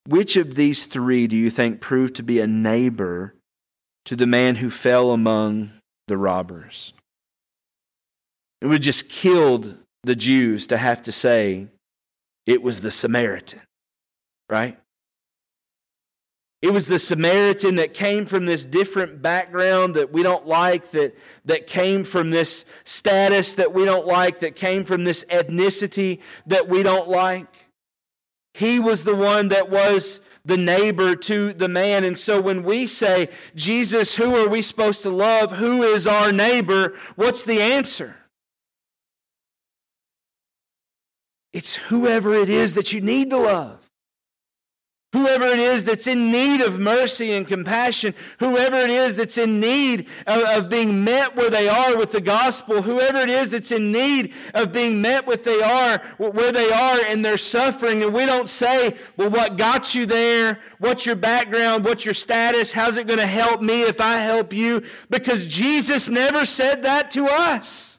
[0.08, 3.36] Which of these three do you think proved to be a neighbor
[4.06, 5.72] to the man who fell among
[6.08, 6.94] the robbers.
[8.60, 11.68] It would just killed the Jews to have to say
[12.46, 13.62] it was the Samaritan,
[14.50, 14.78] right?
[16.62, 21.16] It was the Samaritan that came from this different background that we don't like, that,
[21.46, 26.68] that came from this status that we don't like, that came from this ethnicity that
[26.68, 27.48] we don't like.
[28.54, 32.04] He was the one that was the neighbor to the man.
[32.04, 35.54] And so when we say, Jesus, who are we supposed to love?
[35.54, 36.94] Who is our neighbor?
[37.16, 38.18] What's the answer?
[41.54, 43.80] It's whoever it is that you need to love.
[45.12, 49.60] Whoever it is that's in need of mercy and compassion, whoever it is that's in
[49.60, 53.72] need of, of, being met where they are with the gospel, whoever it is that's
[53.72, 58.14] in need of being met with they are where they are in their suffering, and
[58.14, 60.60] we don't say, well, what got you there?
[60.78, 61.86] What's your background?
[61.86, 62.72] What's your status?
[62.72, 64.84] How's it going to help me if I help you?
[65.10, 67.99] Because Jesus never said that to us.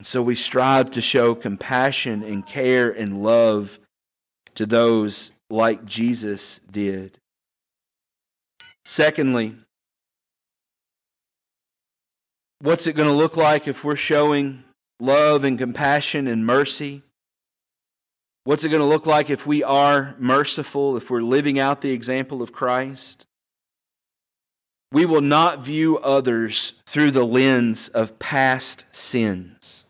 [0.00, 3.78] And so we strive to show compassion and care and love
[4.54, 7.18] to those like Jesus did.
[8.86, 9.56] Secondly,
[12.62, 14.64] what's it going to look like if we're showing
[15.00, 17.02] love and compassion and mercy?
[18.44, 21.92] What's it going to look like if we are merciful, if we're living out the
[21.92, 23.26] example of Christ?
[24.92, 29.84] We will not view others through the lens of past sins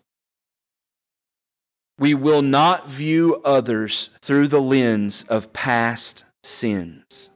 [2.00, 7.28] we will not view others through the lens of past sins.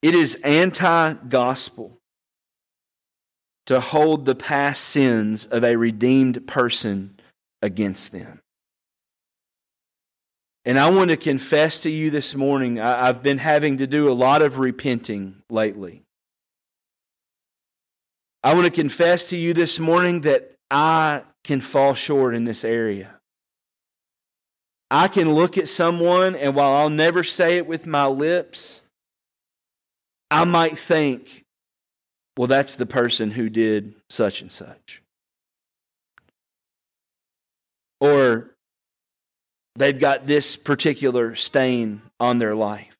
[0.00, 1.98] It is anti gospel
[3.66, 7.20] to hold the past sins of a redeemed person
[7.60, 8.40] against them.
[10.64, 14.14] And I want to confess to you this morning, I've been having to do a
[14.14, 16.03] lot of repenting lately.
[18.44, 22.62] I want to confess to you this morning that I can fall short in this
[22.62, 23.18] area.
[24.90, 28.82] I can look at someone, and while I'll never say it with my lips,
[30.30, 31.46] I might think,
[32.36, 35.00] well, that's the person who did such and such.
[37.98, 38.50] Or
[39.74, 42.93] they've got this particular stain on their life.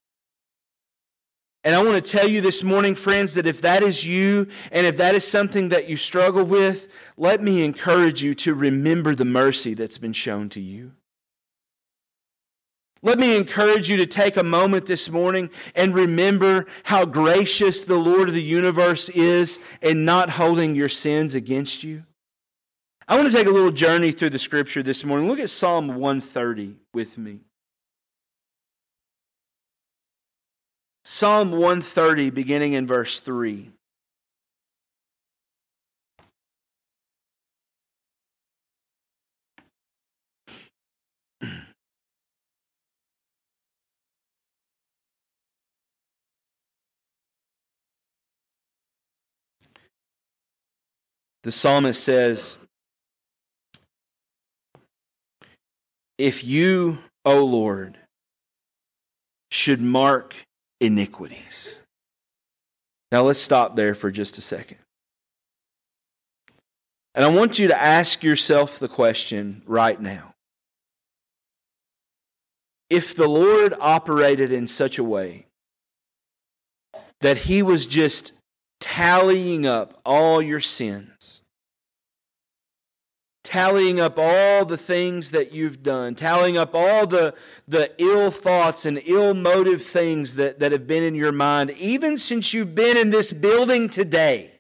[1.65, 4.87] And I want to tell you this morning, friends, that if that is you and
[4.87, 9.25] if that is something that you struggle with, let me encourage you to remember the
[9.25, 10.93] mercy that's been shown to you.
[13.03, 17.99] Let me encourage you to take a moment this morning and remember how gracious the
[17.99, 22.05] Lord of the universe is in not holding your sins against you.
[23.07, 25.29] I want to take a little journey through the scripture this morning.
[25.29, 27.41] Look at Psalm 130 with me.
[31.07, 33.71] Psalm 130, beginning in verse 3.
[51.43, 52.57] The psalmist says,
[56.17, 57.99] If you, O Lord,
[59.51, 60.47] should mark
[60.81, 61.81] iniquities.
[63.13, 64.79] Now let's stop there for just a second.
[67.15, 70.35] And I want you to ask yourself the question right now.
[72.91, 75.47] If the Lord operated in such a way
[77.21, 78.33] that he was just
[78.81, 81.41] tallying up all your sins,
[83.45, 87.35] tallying up all the things that you've done, tallying up all the,
[87.69, 92.17] the ill thoughts and ill motive things that, that have been in your mind, even
[92.17, 94.51] since you've been in this building today.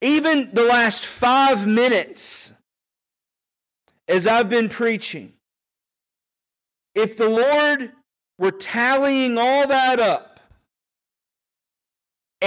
[0.00, 2.52] Even the last five minutes
[4.06, 5.32] as I've been preaching,
[6.94, 7.92] if the Lord
[8.38, 10.35] were tallying all that up,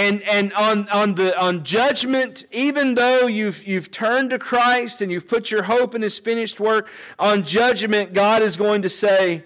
[0.00, 5.12] and and on on the on judgment even though you've you've turned to Christ and
[5.12, 9.44] you've put your hope in his finished work on judgment God is going to say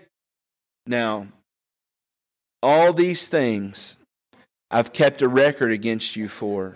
[0.87, 1.27] now
[2.63, 3.97] all these things
[4.75, 6.75] I've kept a record against you for.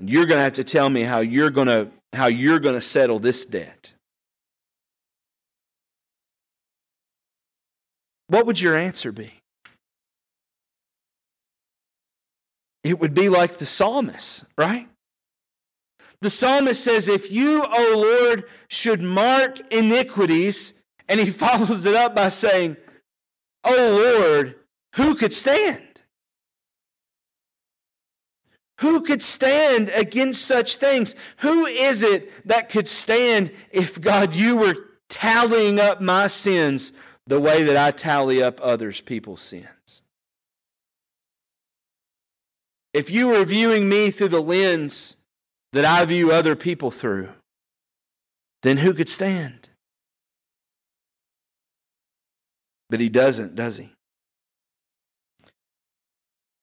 [0.00, 2.80] You're going to have to tell me how you're going to how you're going to
[2.80, 3.92] settle this debt.
[8.26, 9.37] What would your answer be
[12.88, 14.88] it would be like the psalmist, right?
[16.22, 20.72] The psalmist says, If you, O Lord, should mark iniquities,
[21.06, 22.76] and he follows it up by saying,
[23.62, 24.54] O Lord,
[24.96, 25.82] who could stand?
[28.80, 31.14] Who could stand against such things?
[31.38, 34.76] Who is it that could stand if, God, you were
[35.08, 36.92] tallying up my sins
[37.26, 39.66] the way that I tally up others' people's sins?
[42.92, 45.16] If you were viewing me through the lens
[45.72, 47.30] that I view other people through,
[48.62, 49.68] then who could stand?
[52.90, 53.92] But he doesn't, does he?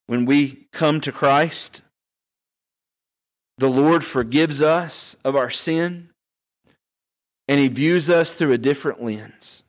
[0.08, 1.82] When we come to Christ,
[3.58, 6.10] the Lord forgives us of our sin,
[7.48, 9.64] and he views us through a different lens.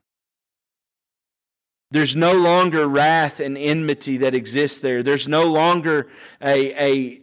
[1.90, 5.02] There's no longer wrath and enmity that exists there.
[5.02, 6.08] There's no longer
[6.42, 7.20] a, a,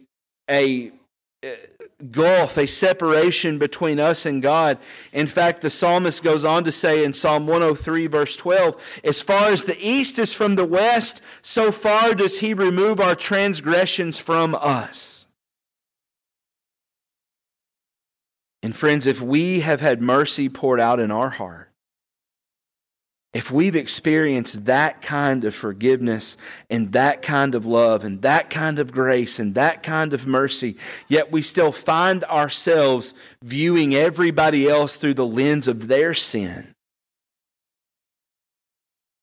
[0.50, 0.92] a
[1.44, 1.56] uh,
[2.10, 4.78] gulf, a separation between us and God.
[5.12, 9.50] In fact, the psalmist goes on to say in Psalm 103, verse 12, As far
[9.50, 14.54] as the east is from the west, so far does he remove our transgressions from
[14.54, 15.26] us.
[18.62, 21.70] And friends, if we have had mercy poured out in our heart,
[23.34, 26.36] if we've experienced that kind of forgiveness
[26.70, 30.76] and that kind of love and that kind of grace and that kind of mercy,
[31.08, 33.12] yet we still find ourselves
[33.42, 36.74] viewing everybody else through the lens of their sin,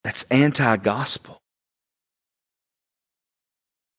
[0.03, 1.37] that's anti gospel.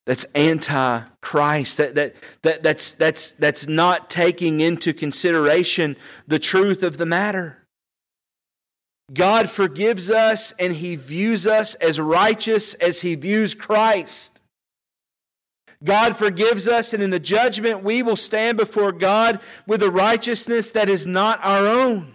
[0.04, 1.78] That's anti Christ.
[1.78, 5.96] That, that, that, that's, that's, that's not taking into consideration
[6.26, 7.61] the truth of the matter.
[9.12, 14.40] God forgives us and he views us as righteous as he views Christ.
[15.84, 20.70] God forgives us, and in the judgment, we will stand before God with a righteousness
[20.72, 22.14] that is not our own.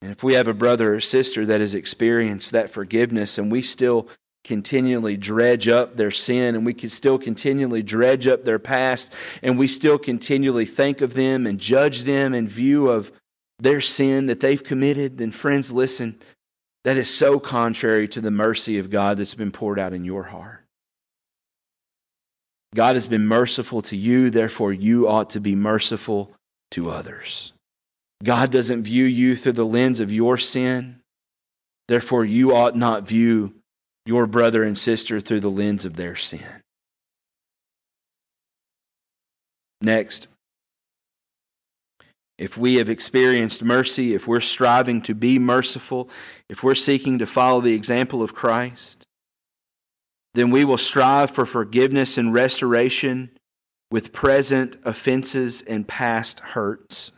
[0.00, 3.62] And if we have a brother or sister that has experienced that forgiveness and we
[3.62, 4.08] still
[4.44, 9.12] continually dredge up their sin and we can still continually dredge up their past
[9.42, 13.10] and we still continually think of them and judge them in view of
[13.58, 16.18] their sin that they've committed, then friends, listen,
[16.84, 20.24] that is so contrary to the mercy of God that's been poured out in your
[20.24, 20.64] heart.
[22.74, 26.32] God has been merciful to you, therefore, you ought to be merciful
[26.72, 27.52] to others.
[28.22, 31.00] God doesn't view you through the lens of your sin,
[31.88, 33.54] therefore, you ought not view
[34.04, 36.62] your brother and sister through the lens of their sin.
[39.80, 40.28] Next,
[42.38, 46.08] if we have experienced mercy, if we're striving to be merciful,
[46.48, 49.04] if we're seeking to follow the example of Christ,
[50.34, 53.30] then we will strive for forgiveness and restoration
[53.90, 57.10] with present offenses and past hurts.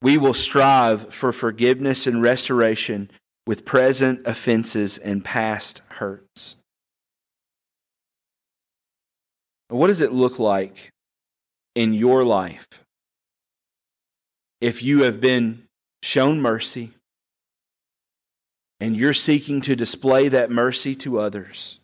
[0.00, 3.10] We will strive for forgiveness and restoration
[3.46, 6.56] with present offenses and past hurts.
[9.68, 10.90] What does it look like
[11.74, 12.66] in your life
[14.60, 15.64] if you have been
[16.02, 16.92] shown mercy
[18.80, 21.80] and you're seeking to display that mercy to others,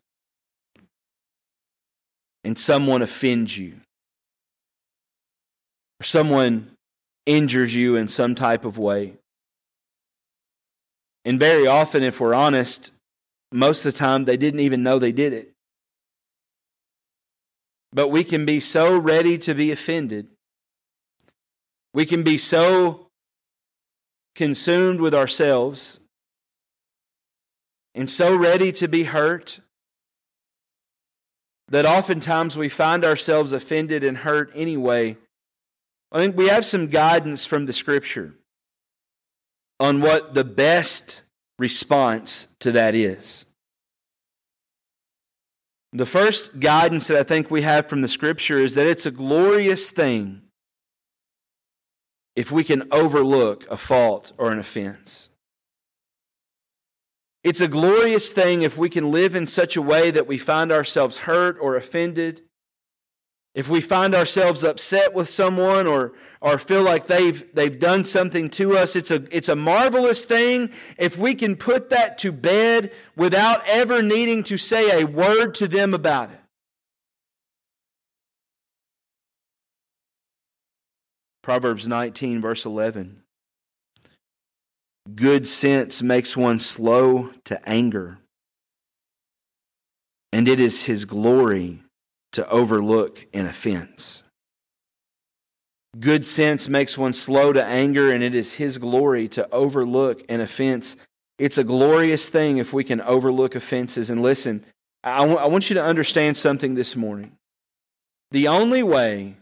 [2.45, 3.75] and someone offends you,
[6.01, 6.71] or someone
[7.27, 9.15] injures you in some type of way.
[11.25, 12.91] And very often, if we're honest,
[13.51, 15.53] most of the time they didn't even know they did it.
[17.93, 20.29] But we can be so ready to be offended
[21.95, 23.07] we can be so
[24.35, 26.01] consumed with ourselves
[27.95, 29.61] and so ready to be hurt
[31.69, 35.17] that oftentimes we find ourselves offended and hurt anyway.
[36.11, 38.35] I think we have some guidance from the scripture
[39.79, 41.23] on what the best
[41.59, 43.47] response to that is.
[45.93, 49.13] The first guidance that I think we have from the scripture is that it's a
[49.13, 50.44] glorious thing
[52.37, 55.31] if we can overlook a fault or an offense.
[57.45, 60.73] It's a glorious thing if we can live in such a way that we find
[60.73, 62.41] ourselves hurt or offended.
[63.55, 68.49] If we find ourselves upset with someone or, or feel like they've, they've done something
[68.51, 72.91] to us, it's a, it's a marvelous thing if we can put that to bed
[73.15, 76.41] without ever needing to say a word to them about it.
[81.45, 83.21] Proverbs 19, verse 11.
[85.15, 88.17] Good sense makes one slow to anger,
[90.33, 91.83] and it is his glory
[92.33, 94.25] to overlook an offense.
[96.01, 100.41] Good sense makes one slow to anger, and it is his glory to overlook an
[100.41, 100.97] offense.
[101.39, 104.09] It's a glorious thing if we can overlook offenses.
[104.09, 104.65] And listen,
[105.03, 107.33] I, w- I want you to understand something this morning.
[108.31, 109.37] The only way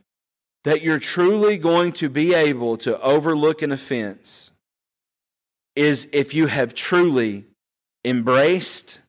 [0.65, 4.53] that you're truly going to be able to overlook an offense
[5.75, 7.45] is if you have truly
[8.05, 9.01] embraced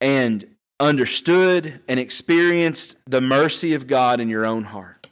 [0.00, 0.46] and
[0.78, 5.08] understood and experienced the mercy of God in your own heart.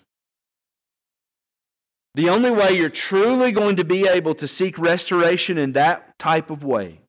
[2.14, 6.50] The only way you're truly going to be able to seek restoration in that type
[6.50, 7.00] of way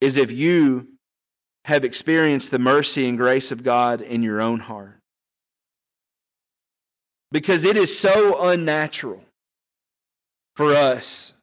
[0.00, 0.88] is if you
[1.64, 5.00] have experienced the mercy and grace of God in your own heart.
[7.32, 9.24] Because it is so unnatural
[10.56, 11.34] for us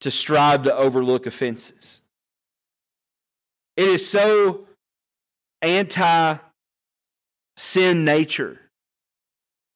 [0.00, 2.00] to strive to overlook offenses.
[3.76, 4.66] It is so
[5.62, 6.36] anti
[7.56, 8.58] sin nature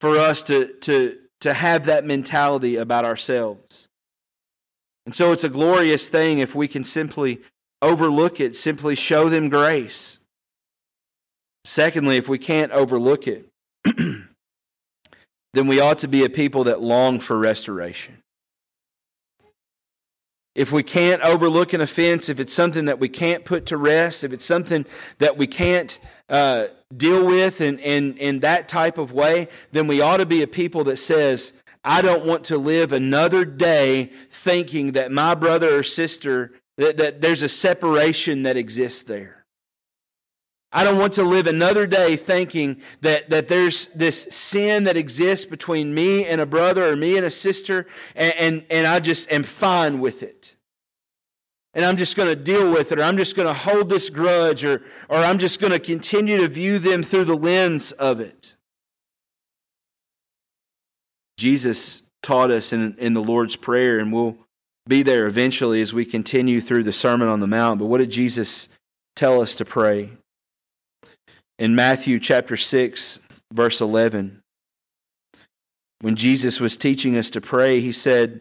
[0.01, 3.89] for us to, to, to have that mentality about ourselves.
[5.07, 7.41] And so it's a glorious thing if we can simply
[7.83, 10.19] overlook it, simply show them grace.
[11.65, 13.49] Secondly, if we can't overlook it,
[15.55, 18.23] then we ought to be a people that long for restoration
[20.55, 24.23] if we can't overlook an offense, if it's something that we can't put to rest,
[24.23, 24.87] if it's something
[25.19, 25.99] that we can't
[26.29, 30.43] uh, deal with in, in, in that type of way, then we ought to be
[30.43, 31.53] a people that says,
[31.83, 37.21] I don't want to live another day thinking that my brother or sister, that, that
[37.21, 39.44] there's a separation that exists there.
[40.77, 45.47] I don't want to live another day thinking that, that there's this sin that exists
[45.47, 49.31] between me and a brother or me and a sister, and, and, and I just
[49.31, 50.57] am fine with it.
[51.75, 54.11] And I'm just going to deal with it, or I'm just going to hold this
[54.11, 58.19] grudge, or, or I'm just going to continue to view them through the lens of
[58.19, 58.57] it.
[61.39, 64.39] Jesus taught us in, in the Lord's Prayer, and we'll
[64.89, 67.79] be there eventually as we continue through the Sermon on the Mount.
[67.79, 68.69] But what did Jesus
[69.15, 70.11] tell us to pray?
[71.59, 73.19] In Matthew chapter 6,
[73.53, 74.41] verse 11.
[76.01, 78.41] When Jesus was teaching us to pray, he said,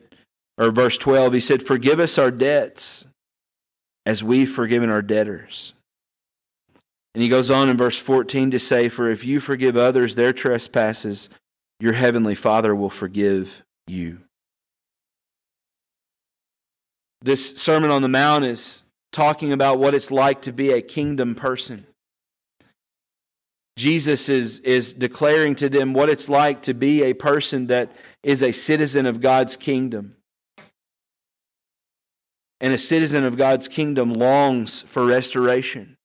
[0.57, 3.05] or verse 12, he said, Forgive us our debts
[4.05, 5.74] as we've forgiven our debtors.
[7.16, 10.34] And he goes on in verse 14 to say, For if you forgive others their
[10.34, 11.30] trespasses,
[11.80, 14.20] your heavenly Father will forgive you.
[17.22, 21.36] This Sermon on the Mount is talking about what it's like to be a kingdom
[21.36, 21.86] person.
[23.76, 28.43] Jesus is, is declaring to them what it's like to be a person that is
[28.43, 30.15] a citizen of God's kingdom.
[32.61, 35.97] And a citizen of God's kingdom longs for restoration.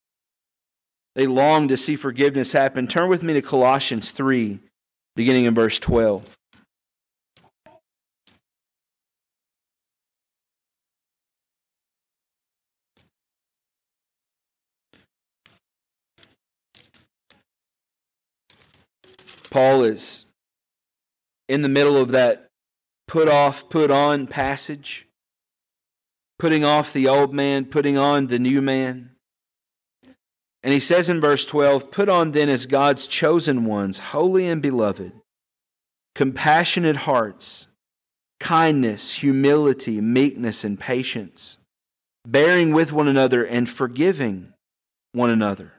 [1.15, 2.87] They long to see forgiveness happen.
[2.87, 4.61] Turn with me to Colossians 3,
[5.15, 6.38] beginning in verse 12.
[19.51, 20.27] Paul is
[21.49, 22.49] in the middle of that
[23.07, 25.09] put off, put on passage,
[26.39, 29.11] putting off the old man, putting on the new man.
[30.63, 34.61] And he says in verse 12, Put on then as God's chosen ones, holy and
[34.61, 35.13] beloved,
[36.15, 37.69] compassionate hearts,
[38.41, 41.59] kindness, humility, meekness, and patience,
[42.27, 44.53] bearing with one another and forgiving
[45.13, 45.78] one another.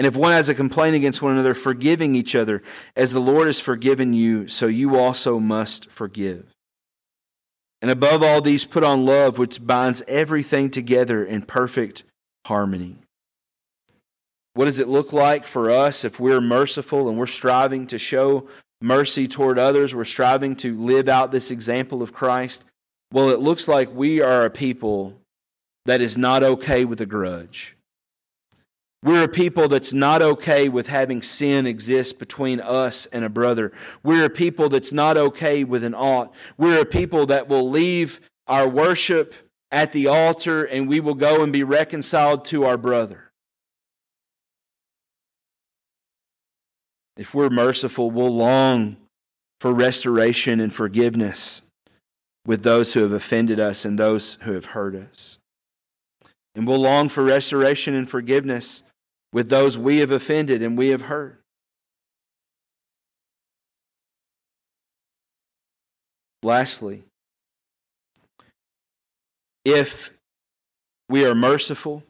[0.00, 2.62] And if one has a complaint against one another, forgiving each other,
[2.96, 6.46] as the Lord has forgiven you, so you also must forgive.
[7.82, 12.04] And above all these, put on love, which binds everything together in perfect
[12.46, 12.96] harmony.
[14.54, 18.48] What does it look like for us if we're merciful and we're striving to show
[18.80, 19.94] mercy toward others?
[19.94, 22.64] We're striving to live out this example of Christ.
[23.12, 25.18] Well, it looks like we are a people
[25.84, 27.76] that is not okay with a grudge.
[29.02, 33.72] We're a people that's not okay with having sin exist between us and a brother.
[34.02, 36.34] We're a people that's not okay with an ought.
[36.58, 39.34] We're a people that will leave our worship
[39.70, 43.30] at the altar and we will go and be reconciled to our brother.
[47.16, 48.96] If we're merciful, we'll long
[49.60, 51.62] for restoration and forgiveness
[52.46, 55.38] with those who have offended us and those who have hurt us.
[56.54, 58.82] And we'll long for restoration and forgiveness
[59.32, 61.40] with those we have offended and we have hurt.
[66.42, 67.02] Lastly,
[69.64, 70.10] if
[71.08, 72.02] we are merciful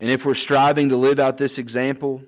[0.00, 2.22] and if we're striving to live out this example,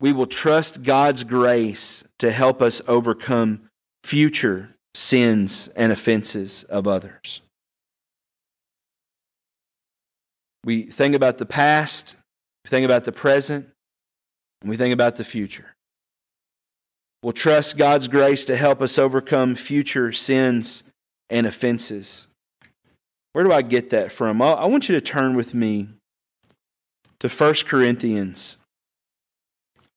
[0.00, 3.68] we will trust God's grace to help us overcome
[4.02, 7.40] future sins and offenses of others.
[10.64, 12.14] We think about the past,
[12.64, 13.68] we think about the present,
[14.60, 15.74] and we think about the future.
[17.22, 20.84] We'll trust God's grace to help us overcome future sins
[21.30, 22.26] and offenses.
[23.32, 24.42] Where do I get that from?
[24.42, 25.88] I want you to turn with me
[27.20, 28.56] to 1 Corinthians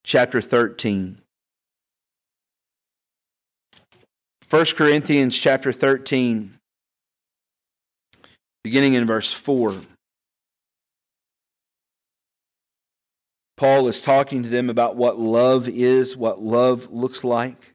[0.04, 1.20] chapter 13.
[4.50, 6.54] 1 Corinthians chapter 13,
[8.64, 9.74] beginning in verse 4.
[13.58, 17.74] Paul is talking to them about what love is, what love looks like.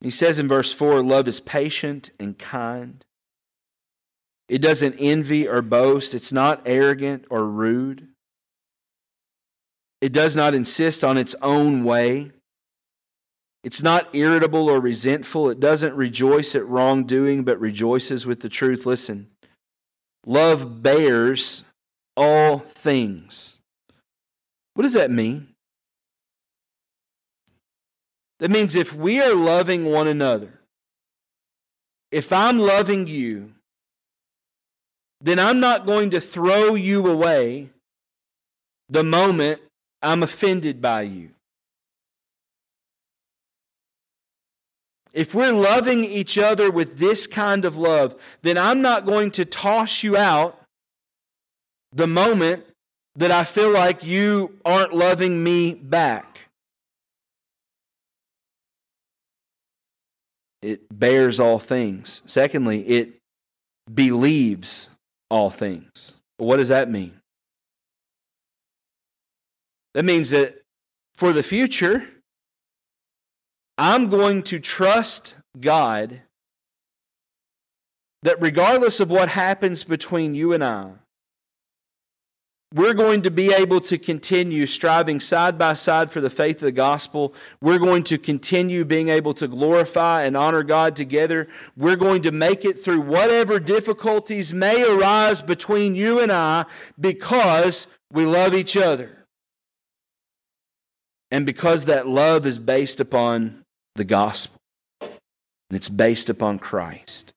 [0.00, 3.04] He says in verse 4 love is patient and kind.
[4.48, 8.08] It doesn't envy or boast, it's not arrogant or rude.
[10.00, 12.32] It does not insist on its own way.
[13.62, 15.48] It's not irritable or resentful.
[15.48, 18.84] It doesn't rejoice at wrongdoing, but rejoices with the truth.
[18.84, 19.28] Listen,
[20.26, 21.62] love bears
[22.16, 23.56] all things.
[24.74, 25.48] What does that mean?
[28.38, 30.60] That means if we are loving one another,
[32.10, 33.52] if I'm loving you,
[35.20, 37.70] then I'm not going to throw you away
[38.88, 39.60] the moment
[40.02, 41.30] I'm offended by you.
[45.12, 49.44] If we're loving each other with this kind of love, then I'm not going to
[49.44, 50.61] toss you out
[51.92, 52.64] the moment
[53.16, 56.48] that I feel like you aren't loving me back.
[60.62, 62.22] It bears all things.
[62.24, 63.18] Secondly, it
[63.92, 64.88] believes
[65.28, 66.14] all things.
[66.38, 67.14] What does that mean?
[69.94, 70.62] That means that
[71.14, 72.08] for the future,
[73.76, 76.22] I'm going to trust God
[78.22, 80.92] that regardless of what happens between you and I,
[82.72, 86.62] we're going to be able to continue striving side by side for the faith of
[86.62, 87.34] the gospel.
[87.60, 91.48] We're going to continue being able to glorify and honor God together.
[91.76, 96.64] We're going to make it through whatever difficulties may arise between you and I
[96.98, 99.26] because we love each other.
[101.30, 103.64] And because that love is based upon
[103.94, 104.60] the gospel,
[105.00, 107.32] and it's based upon Christ.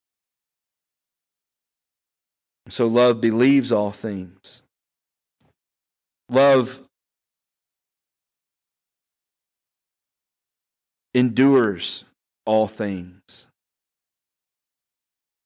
[2.68, 4.64] So love believes all things.
[6.30, 6.80] Love
[11.14, 12.04] endures
[12.46, 13.48] all things.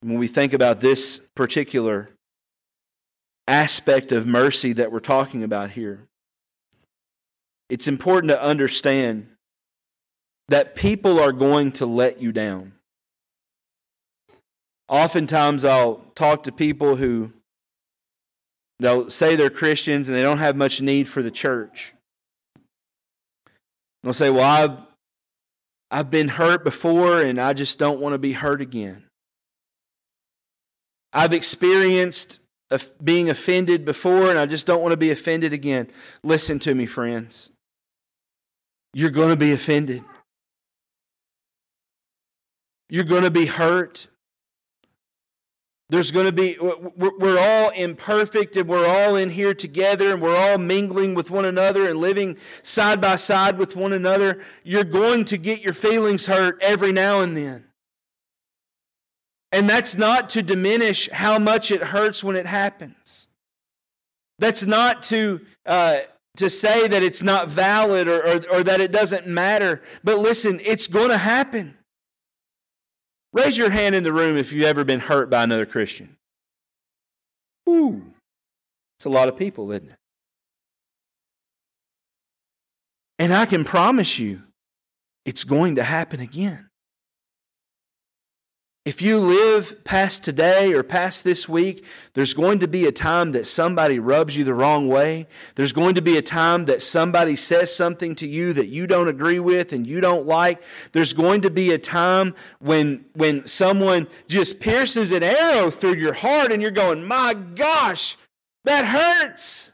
[0.01, 2.09] When we think about this particular
[3.47, 6.07] aspect of mercy that we're talking about here,
[7.69, 9.27] it's important to understand
[10.47, 12.73] that people are going to let you down.
[14.87, 17.31] Oftentimes, I'll talk to people who
[18.79, 21.93] they'll say they're Christians and they don't have much need for the church.
[24.03, 24.77] They'll say, Well, I've,
[25.91, 29.03] I've been hurt before and I just don't want to be hurt again.
[31.11, 32.39] I've experienced
[33.03, 35.89] being offended before and I just don't want to be offended again.
[36.23, 37.49] Listen to me, friends.
[38.93, 40.03] You're going to be offended.
[42.89, 44.07] You're going to be hurt.
[45.89, 50.35] There's going to be, we're all imperfect and we're all in here together and we're
[50.35, 54.43] all mingling with one another and living side by side with one another.
[54.63, 57.65] You're going to get your feelings hurt every now and then.
[59.51, 63.27] And that's not to diminish how much it hurts when it happens.
[64.37, 66.01] That's not to, uh,
[66.37, 69.81] to say that it's not valid or, or, or that it doesn't matter.
[70.03, 71.78] But listen, it's going to happen.
[73.31, 76.17] Raise your hand in the room if you've ever been hurt by another Christian.
[77.67, 78.13] Ooh,
[78.97, 79.95] it's a lot of people, isn't it?
[83.19, 84.41] And I can promise you,
[85.25, 86.68] it's going to happen again.
[88.85, 93.33] If you live past today or past this week, there's going to be a time
[93.33, 95.27] that somebody rubs you the wrong way.
[95.55, 99.09] There's going to be a time that somebody says something to you that you don't
[99.09, 100.63] agree with and you don't like.
[100.93, 106.13] There's going to be a time when, when someone just pierces an arrow through your
[106.13, 108.17] heart and you're going, my gosh,
[108.63, 109.71] that hurts.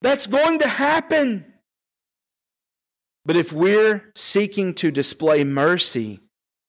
[0.00, 1.44] That's going to happen.
[3.26, 6.20] But if we're seeking to display mercy,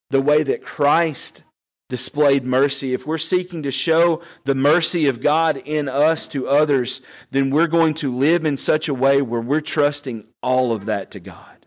[0.10, 1.44] the way that Christ
[1.90, 7.02] displayed mercy, if we're seeking to show the mercy of God in us to others,
[7.32, 11.12] then we're going to live in such a way where we're trusting all of that
[11.12, 11.66] to God.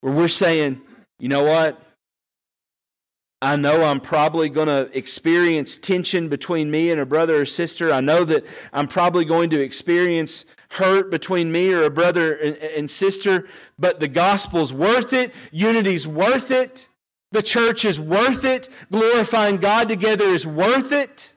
[0.00, 0.80] Where we're saying,
[1.18, 1.80] you know what?
[3.40, 7.92] I know I'm probably going to experience tension between me and a brother or sister.
[7.92, 12.90] I know that I'm probably going to experience hurt between me or a brother and
[12.90, 13.46] sister,
[13.78, 15.34] but the gospel's worth it.
[15.50, 16.88] Unity's worth it.
[17.32, 18.68] The church is worth it.
[18.90, 21.34] Glorifying God together is worth it.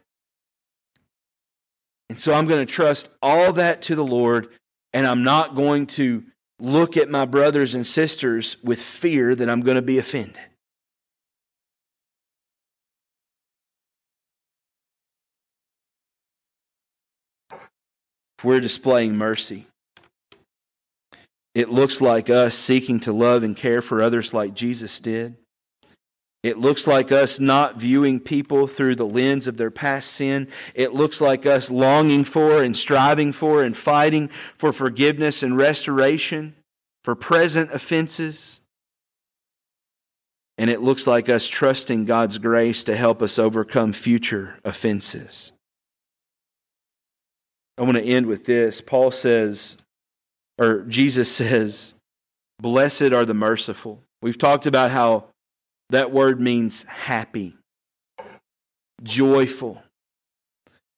[2.09, 4.49] And so I'm going to trust all that to the Lord,
[4.91, 6.25] and I'm not going to
[6.59, 10.50] look at my brothers and sisters with fear that I'm going to be offended.
[18.43, 19.67] We're displaying mercy,
[21.53, 25.35] it looks like us seeking to love and care for others like Jesus did.
[26.43, 30.47] It looks like us not viewing people through the lens of their past sin.
[30.73, 36.55] It looks like us longing for and striving for and fighting for forgiveness and restoration
[37.03, 38.59] for present offenses.
[40.57, 45.51] And it looks like us trusting God's grace to help us overcome future offenses.
[47.77, 48.81] I want to end with this.
[48.81, 49.77] Paul says,
[50.57, 51.93] or Jesus says,
[52.59, 54.03] Blessed are the merciful.
[54.21, 55.25] We've talked about how
[55.89, 57.55] that word means happy,
[59.03, 59.81] joyful,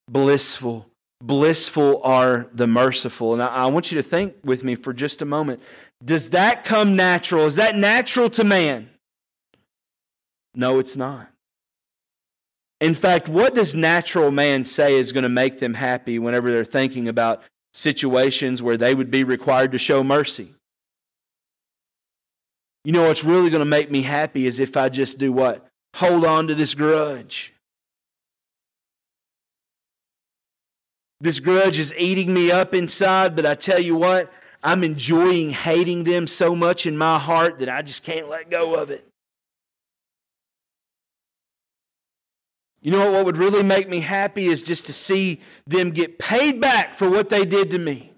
[0.09, 0.87] blissful.
[1.21, 3.31] Blissful are the merciful.
[3.31, 5.61] And I, I want you to think with me for just a moment.
[6.03, 7.45] Does that come natural?
[7.45, 8.89] Is that natural to man?
[10.53, 11.32] No, it's not.
[12.83, 16.65] In fact, what does natural man say is going to make them happy whenever they're
[16.65, 17.41] thinking about
[17.73, 20.53] situations where they would be required to show mercy?
[22.83, 25.65] You know what's really going to make me happy is if I just do what?
[25.95, 27.53] Hold on to this grudge.
[31.21, 34.29] This grudge is eating me up inside, but I tell you what,
[34.61, 38.75] I'm enjoying hating them so much in my heart that I just can't let go
[38.75, 39.07] of it.
[42.83, 46.59] You know what would really make me happy is just to see them get paid
[46.59, 48.11] back for what they did to me.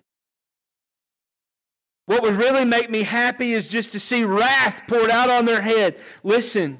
[2.07, 5.61] What would really make me happy is just to see wrath poured out on their
[5.61, 5.99] head.
[6.23, 6.79] Listen,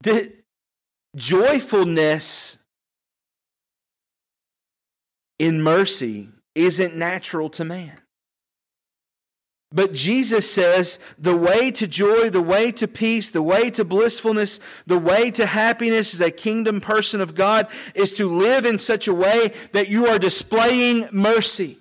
[0.00, 0.32] the
[1.14, 2.58] joyfulness
[5.38, 8.00] in mercy isn't natural to man.
[9.74, 14.60] But Jesus says the way to joy, the way to peace, the way to blissfulness,
[14.86, 19.08] the way to happiness as a kingdom person of God is to live in such
[19.08, 21.76] a way that you are displaying mercy.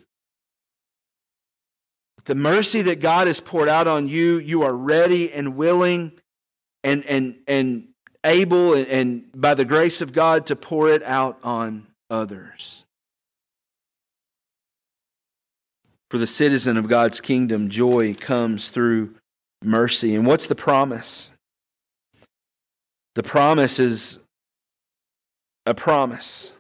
[2.25, 6.13] The mercy that God has poured out on you, you are ready and willing
[6.83, 7.89] and, and, and
[8.23, 12.82] able, and, and by the grace of God, to pour it out on others.
[16.13, 19.15] For the citizen of God's kingdom, joy comes through
[19.63, 20.13] mercy.
[20.13, 21.31] And what's the promise?
[23.15, 24.19] The promise is
[25.65, 26.53] a promise.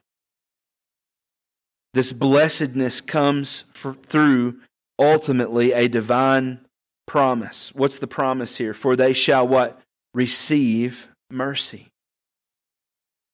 [1.93, 4.55] This blessedness comes for, through
[4.97, 6.61] ultimately a divine
[7.05, 7.75] promise.
[7.75, 8.73] What's the promise here?
[8.73, 9.79] For they shall what?
[10.15, 11.89] Receive mercy.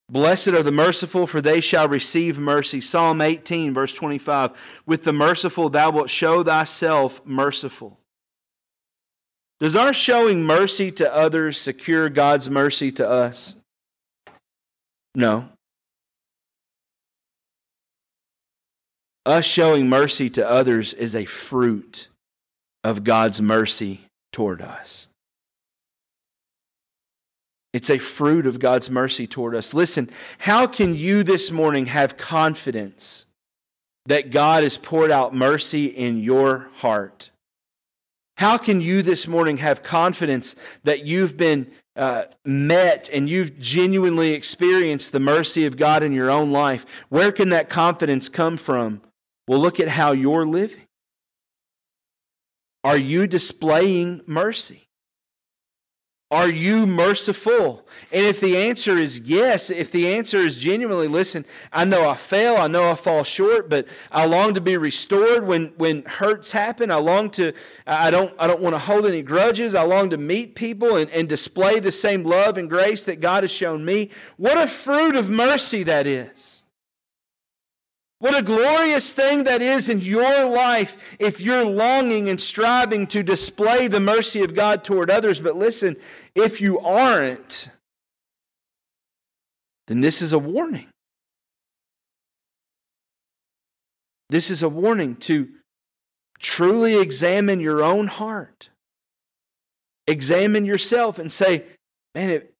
[0.10, 2.82] Blessed are the merciful, for they shall receive mercy.
[2.82, 4.52] Psalm 18, verse 25.
[4.86, 8.00] With the merciful, thou wilt show thyself merciful.
[9.60, 13.56] Does our showing mercy to others secure God's mercy to us?
[15.14, 15.50] No.
[19.26, 22.08] Us showing mercy to others is a fruit
[22.84, 25.09] of God's mercy toward us.
[27.74, 29.74] It's a fruit of God's mercy toward us.
[29.74, 30.10] Listen,
[30.40, 33.26] how can you this morning have confidence
[34.08, 37.30] that God has poured out mercy in your heart?
[38.38, 44.34] How can you this morning have confidence that you've been uh, met and you've genuinely
[44.34, 46.86] experienced the mercy of God in your own life?
[47.10, 49.02] Where can that confidence come from?
[49.48, 50.88] Well, look at how you're living.
[52.84, 54.89] Are you displaying mercy?
[56.32, 57.88] Are you merciful?
[58.12, 62.16] And if the answer is yes, if the answer is genuinely, listen, I know I
[62.16, 66.52] fail, I know I fall short, but I long to be restored when, when hurts
[66.52, 66.92] happen.
[66.92, 67.54] I long to,
[67.88, 69.74] I don't, I don't want to hold any grudges.
[69.74, 73.44] I long to meet people and, and display the same love and grace that God
[73.44, 74.12] has shown me.
[74.38, 76.59] What a fruit of mercy that is.
[78.20, 83.24] What a glorious thing that is in your life if you're longing and striving to
[83.24, 85.40] display the mercy of God toward others.
[85.40, 85.96] But listen,
[86.36, 87.70] if you aren't,
[89.88, 90.88] then this is a warning.
[94.30, 95.48] This is a warning to
[96.40, 98.70] truly examine your own heart.
[100.08, 101.64] Examine yourself and say,
[102.14, 102.54] man, it,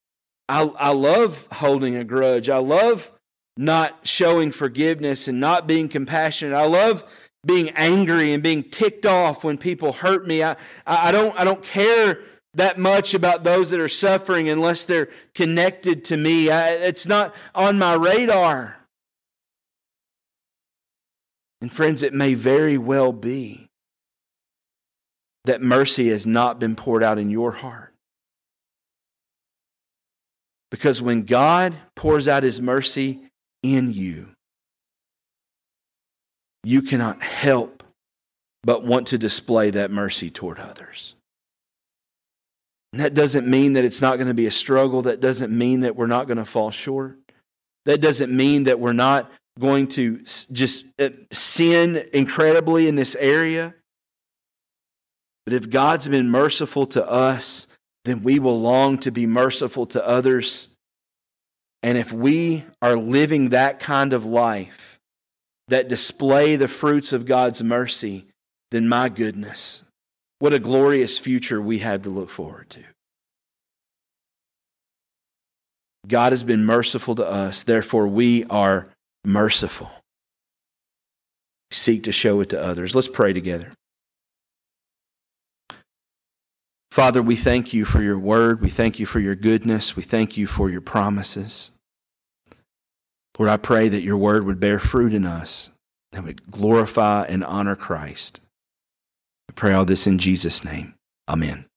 [0.48, 2.48] I, I love holding a grudge.
[2.48, 3.12] I love
[3.60, 6.54] not showing forgiveness and not being compassionate.
[6.54, 7.04] I love
[7.44, 10.42] being angry and being ticked off when people hurt me.
[10.42, 10.56] I,
[10.86, 12.20] I, don't, I don't care
[12.54, 16.50] that much about those that are suffering unless they're connected to me.
[16.50, 18.78] I, it's not on my radar.
[21.60, 23.68] And friends, it may very well be
[25.44, 27.92] that mercy has not been poured out in your heart.
[30.70, 33.29] Because when God pours out his mercy,
[33.62, 34.28] in you,
[36.62, 37.82] you cannot help
[38.62, 41.14] but want to display that mercy toward others.
[42.92, 45.02] And that doesn't mean that it's not going to be a struggle.
[45.02, 47.18] That doesn't mean that we're not going to fall short.
[47.86, 53.74] That doesn't mean that we're not going to just uh, sin incredibly in this area.
[55.46, 57.66] But if God's been merciful to us,
[58.04, 60.68] then we will long to be merciful to others
[61.82, 64.98] and if we are living that kind of life
[65.68, 68.26] that display the fruits of God's mercy,
[68.70, 69.84] then my goodness,
[70.38, 72.82] what a glorious future we have to look forward to.
[76.06, 78.88] God has been merciful to us, therefore we are
[79.24, 79.90] merciful.
[81.70, 82.96] Seek to show it to others.
[82.96, 83.70] Let's pray together.
[86.90, 88.60] Father, we thank you for your word.
[88.60, 89.94] We thank you for your goodness.
[89.94, 91.70] We thank you for your promises.
[93.38, 95.70] Lord, I pray that your word would bear fruit in us,
[96.12, 98.40] that would glorify and honor Christ.
[99.48, 100.94] I pray all this in Jesus' name.
[101.28, 101.69] Amen.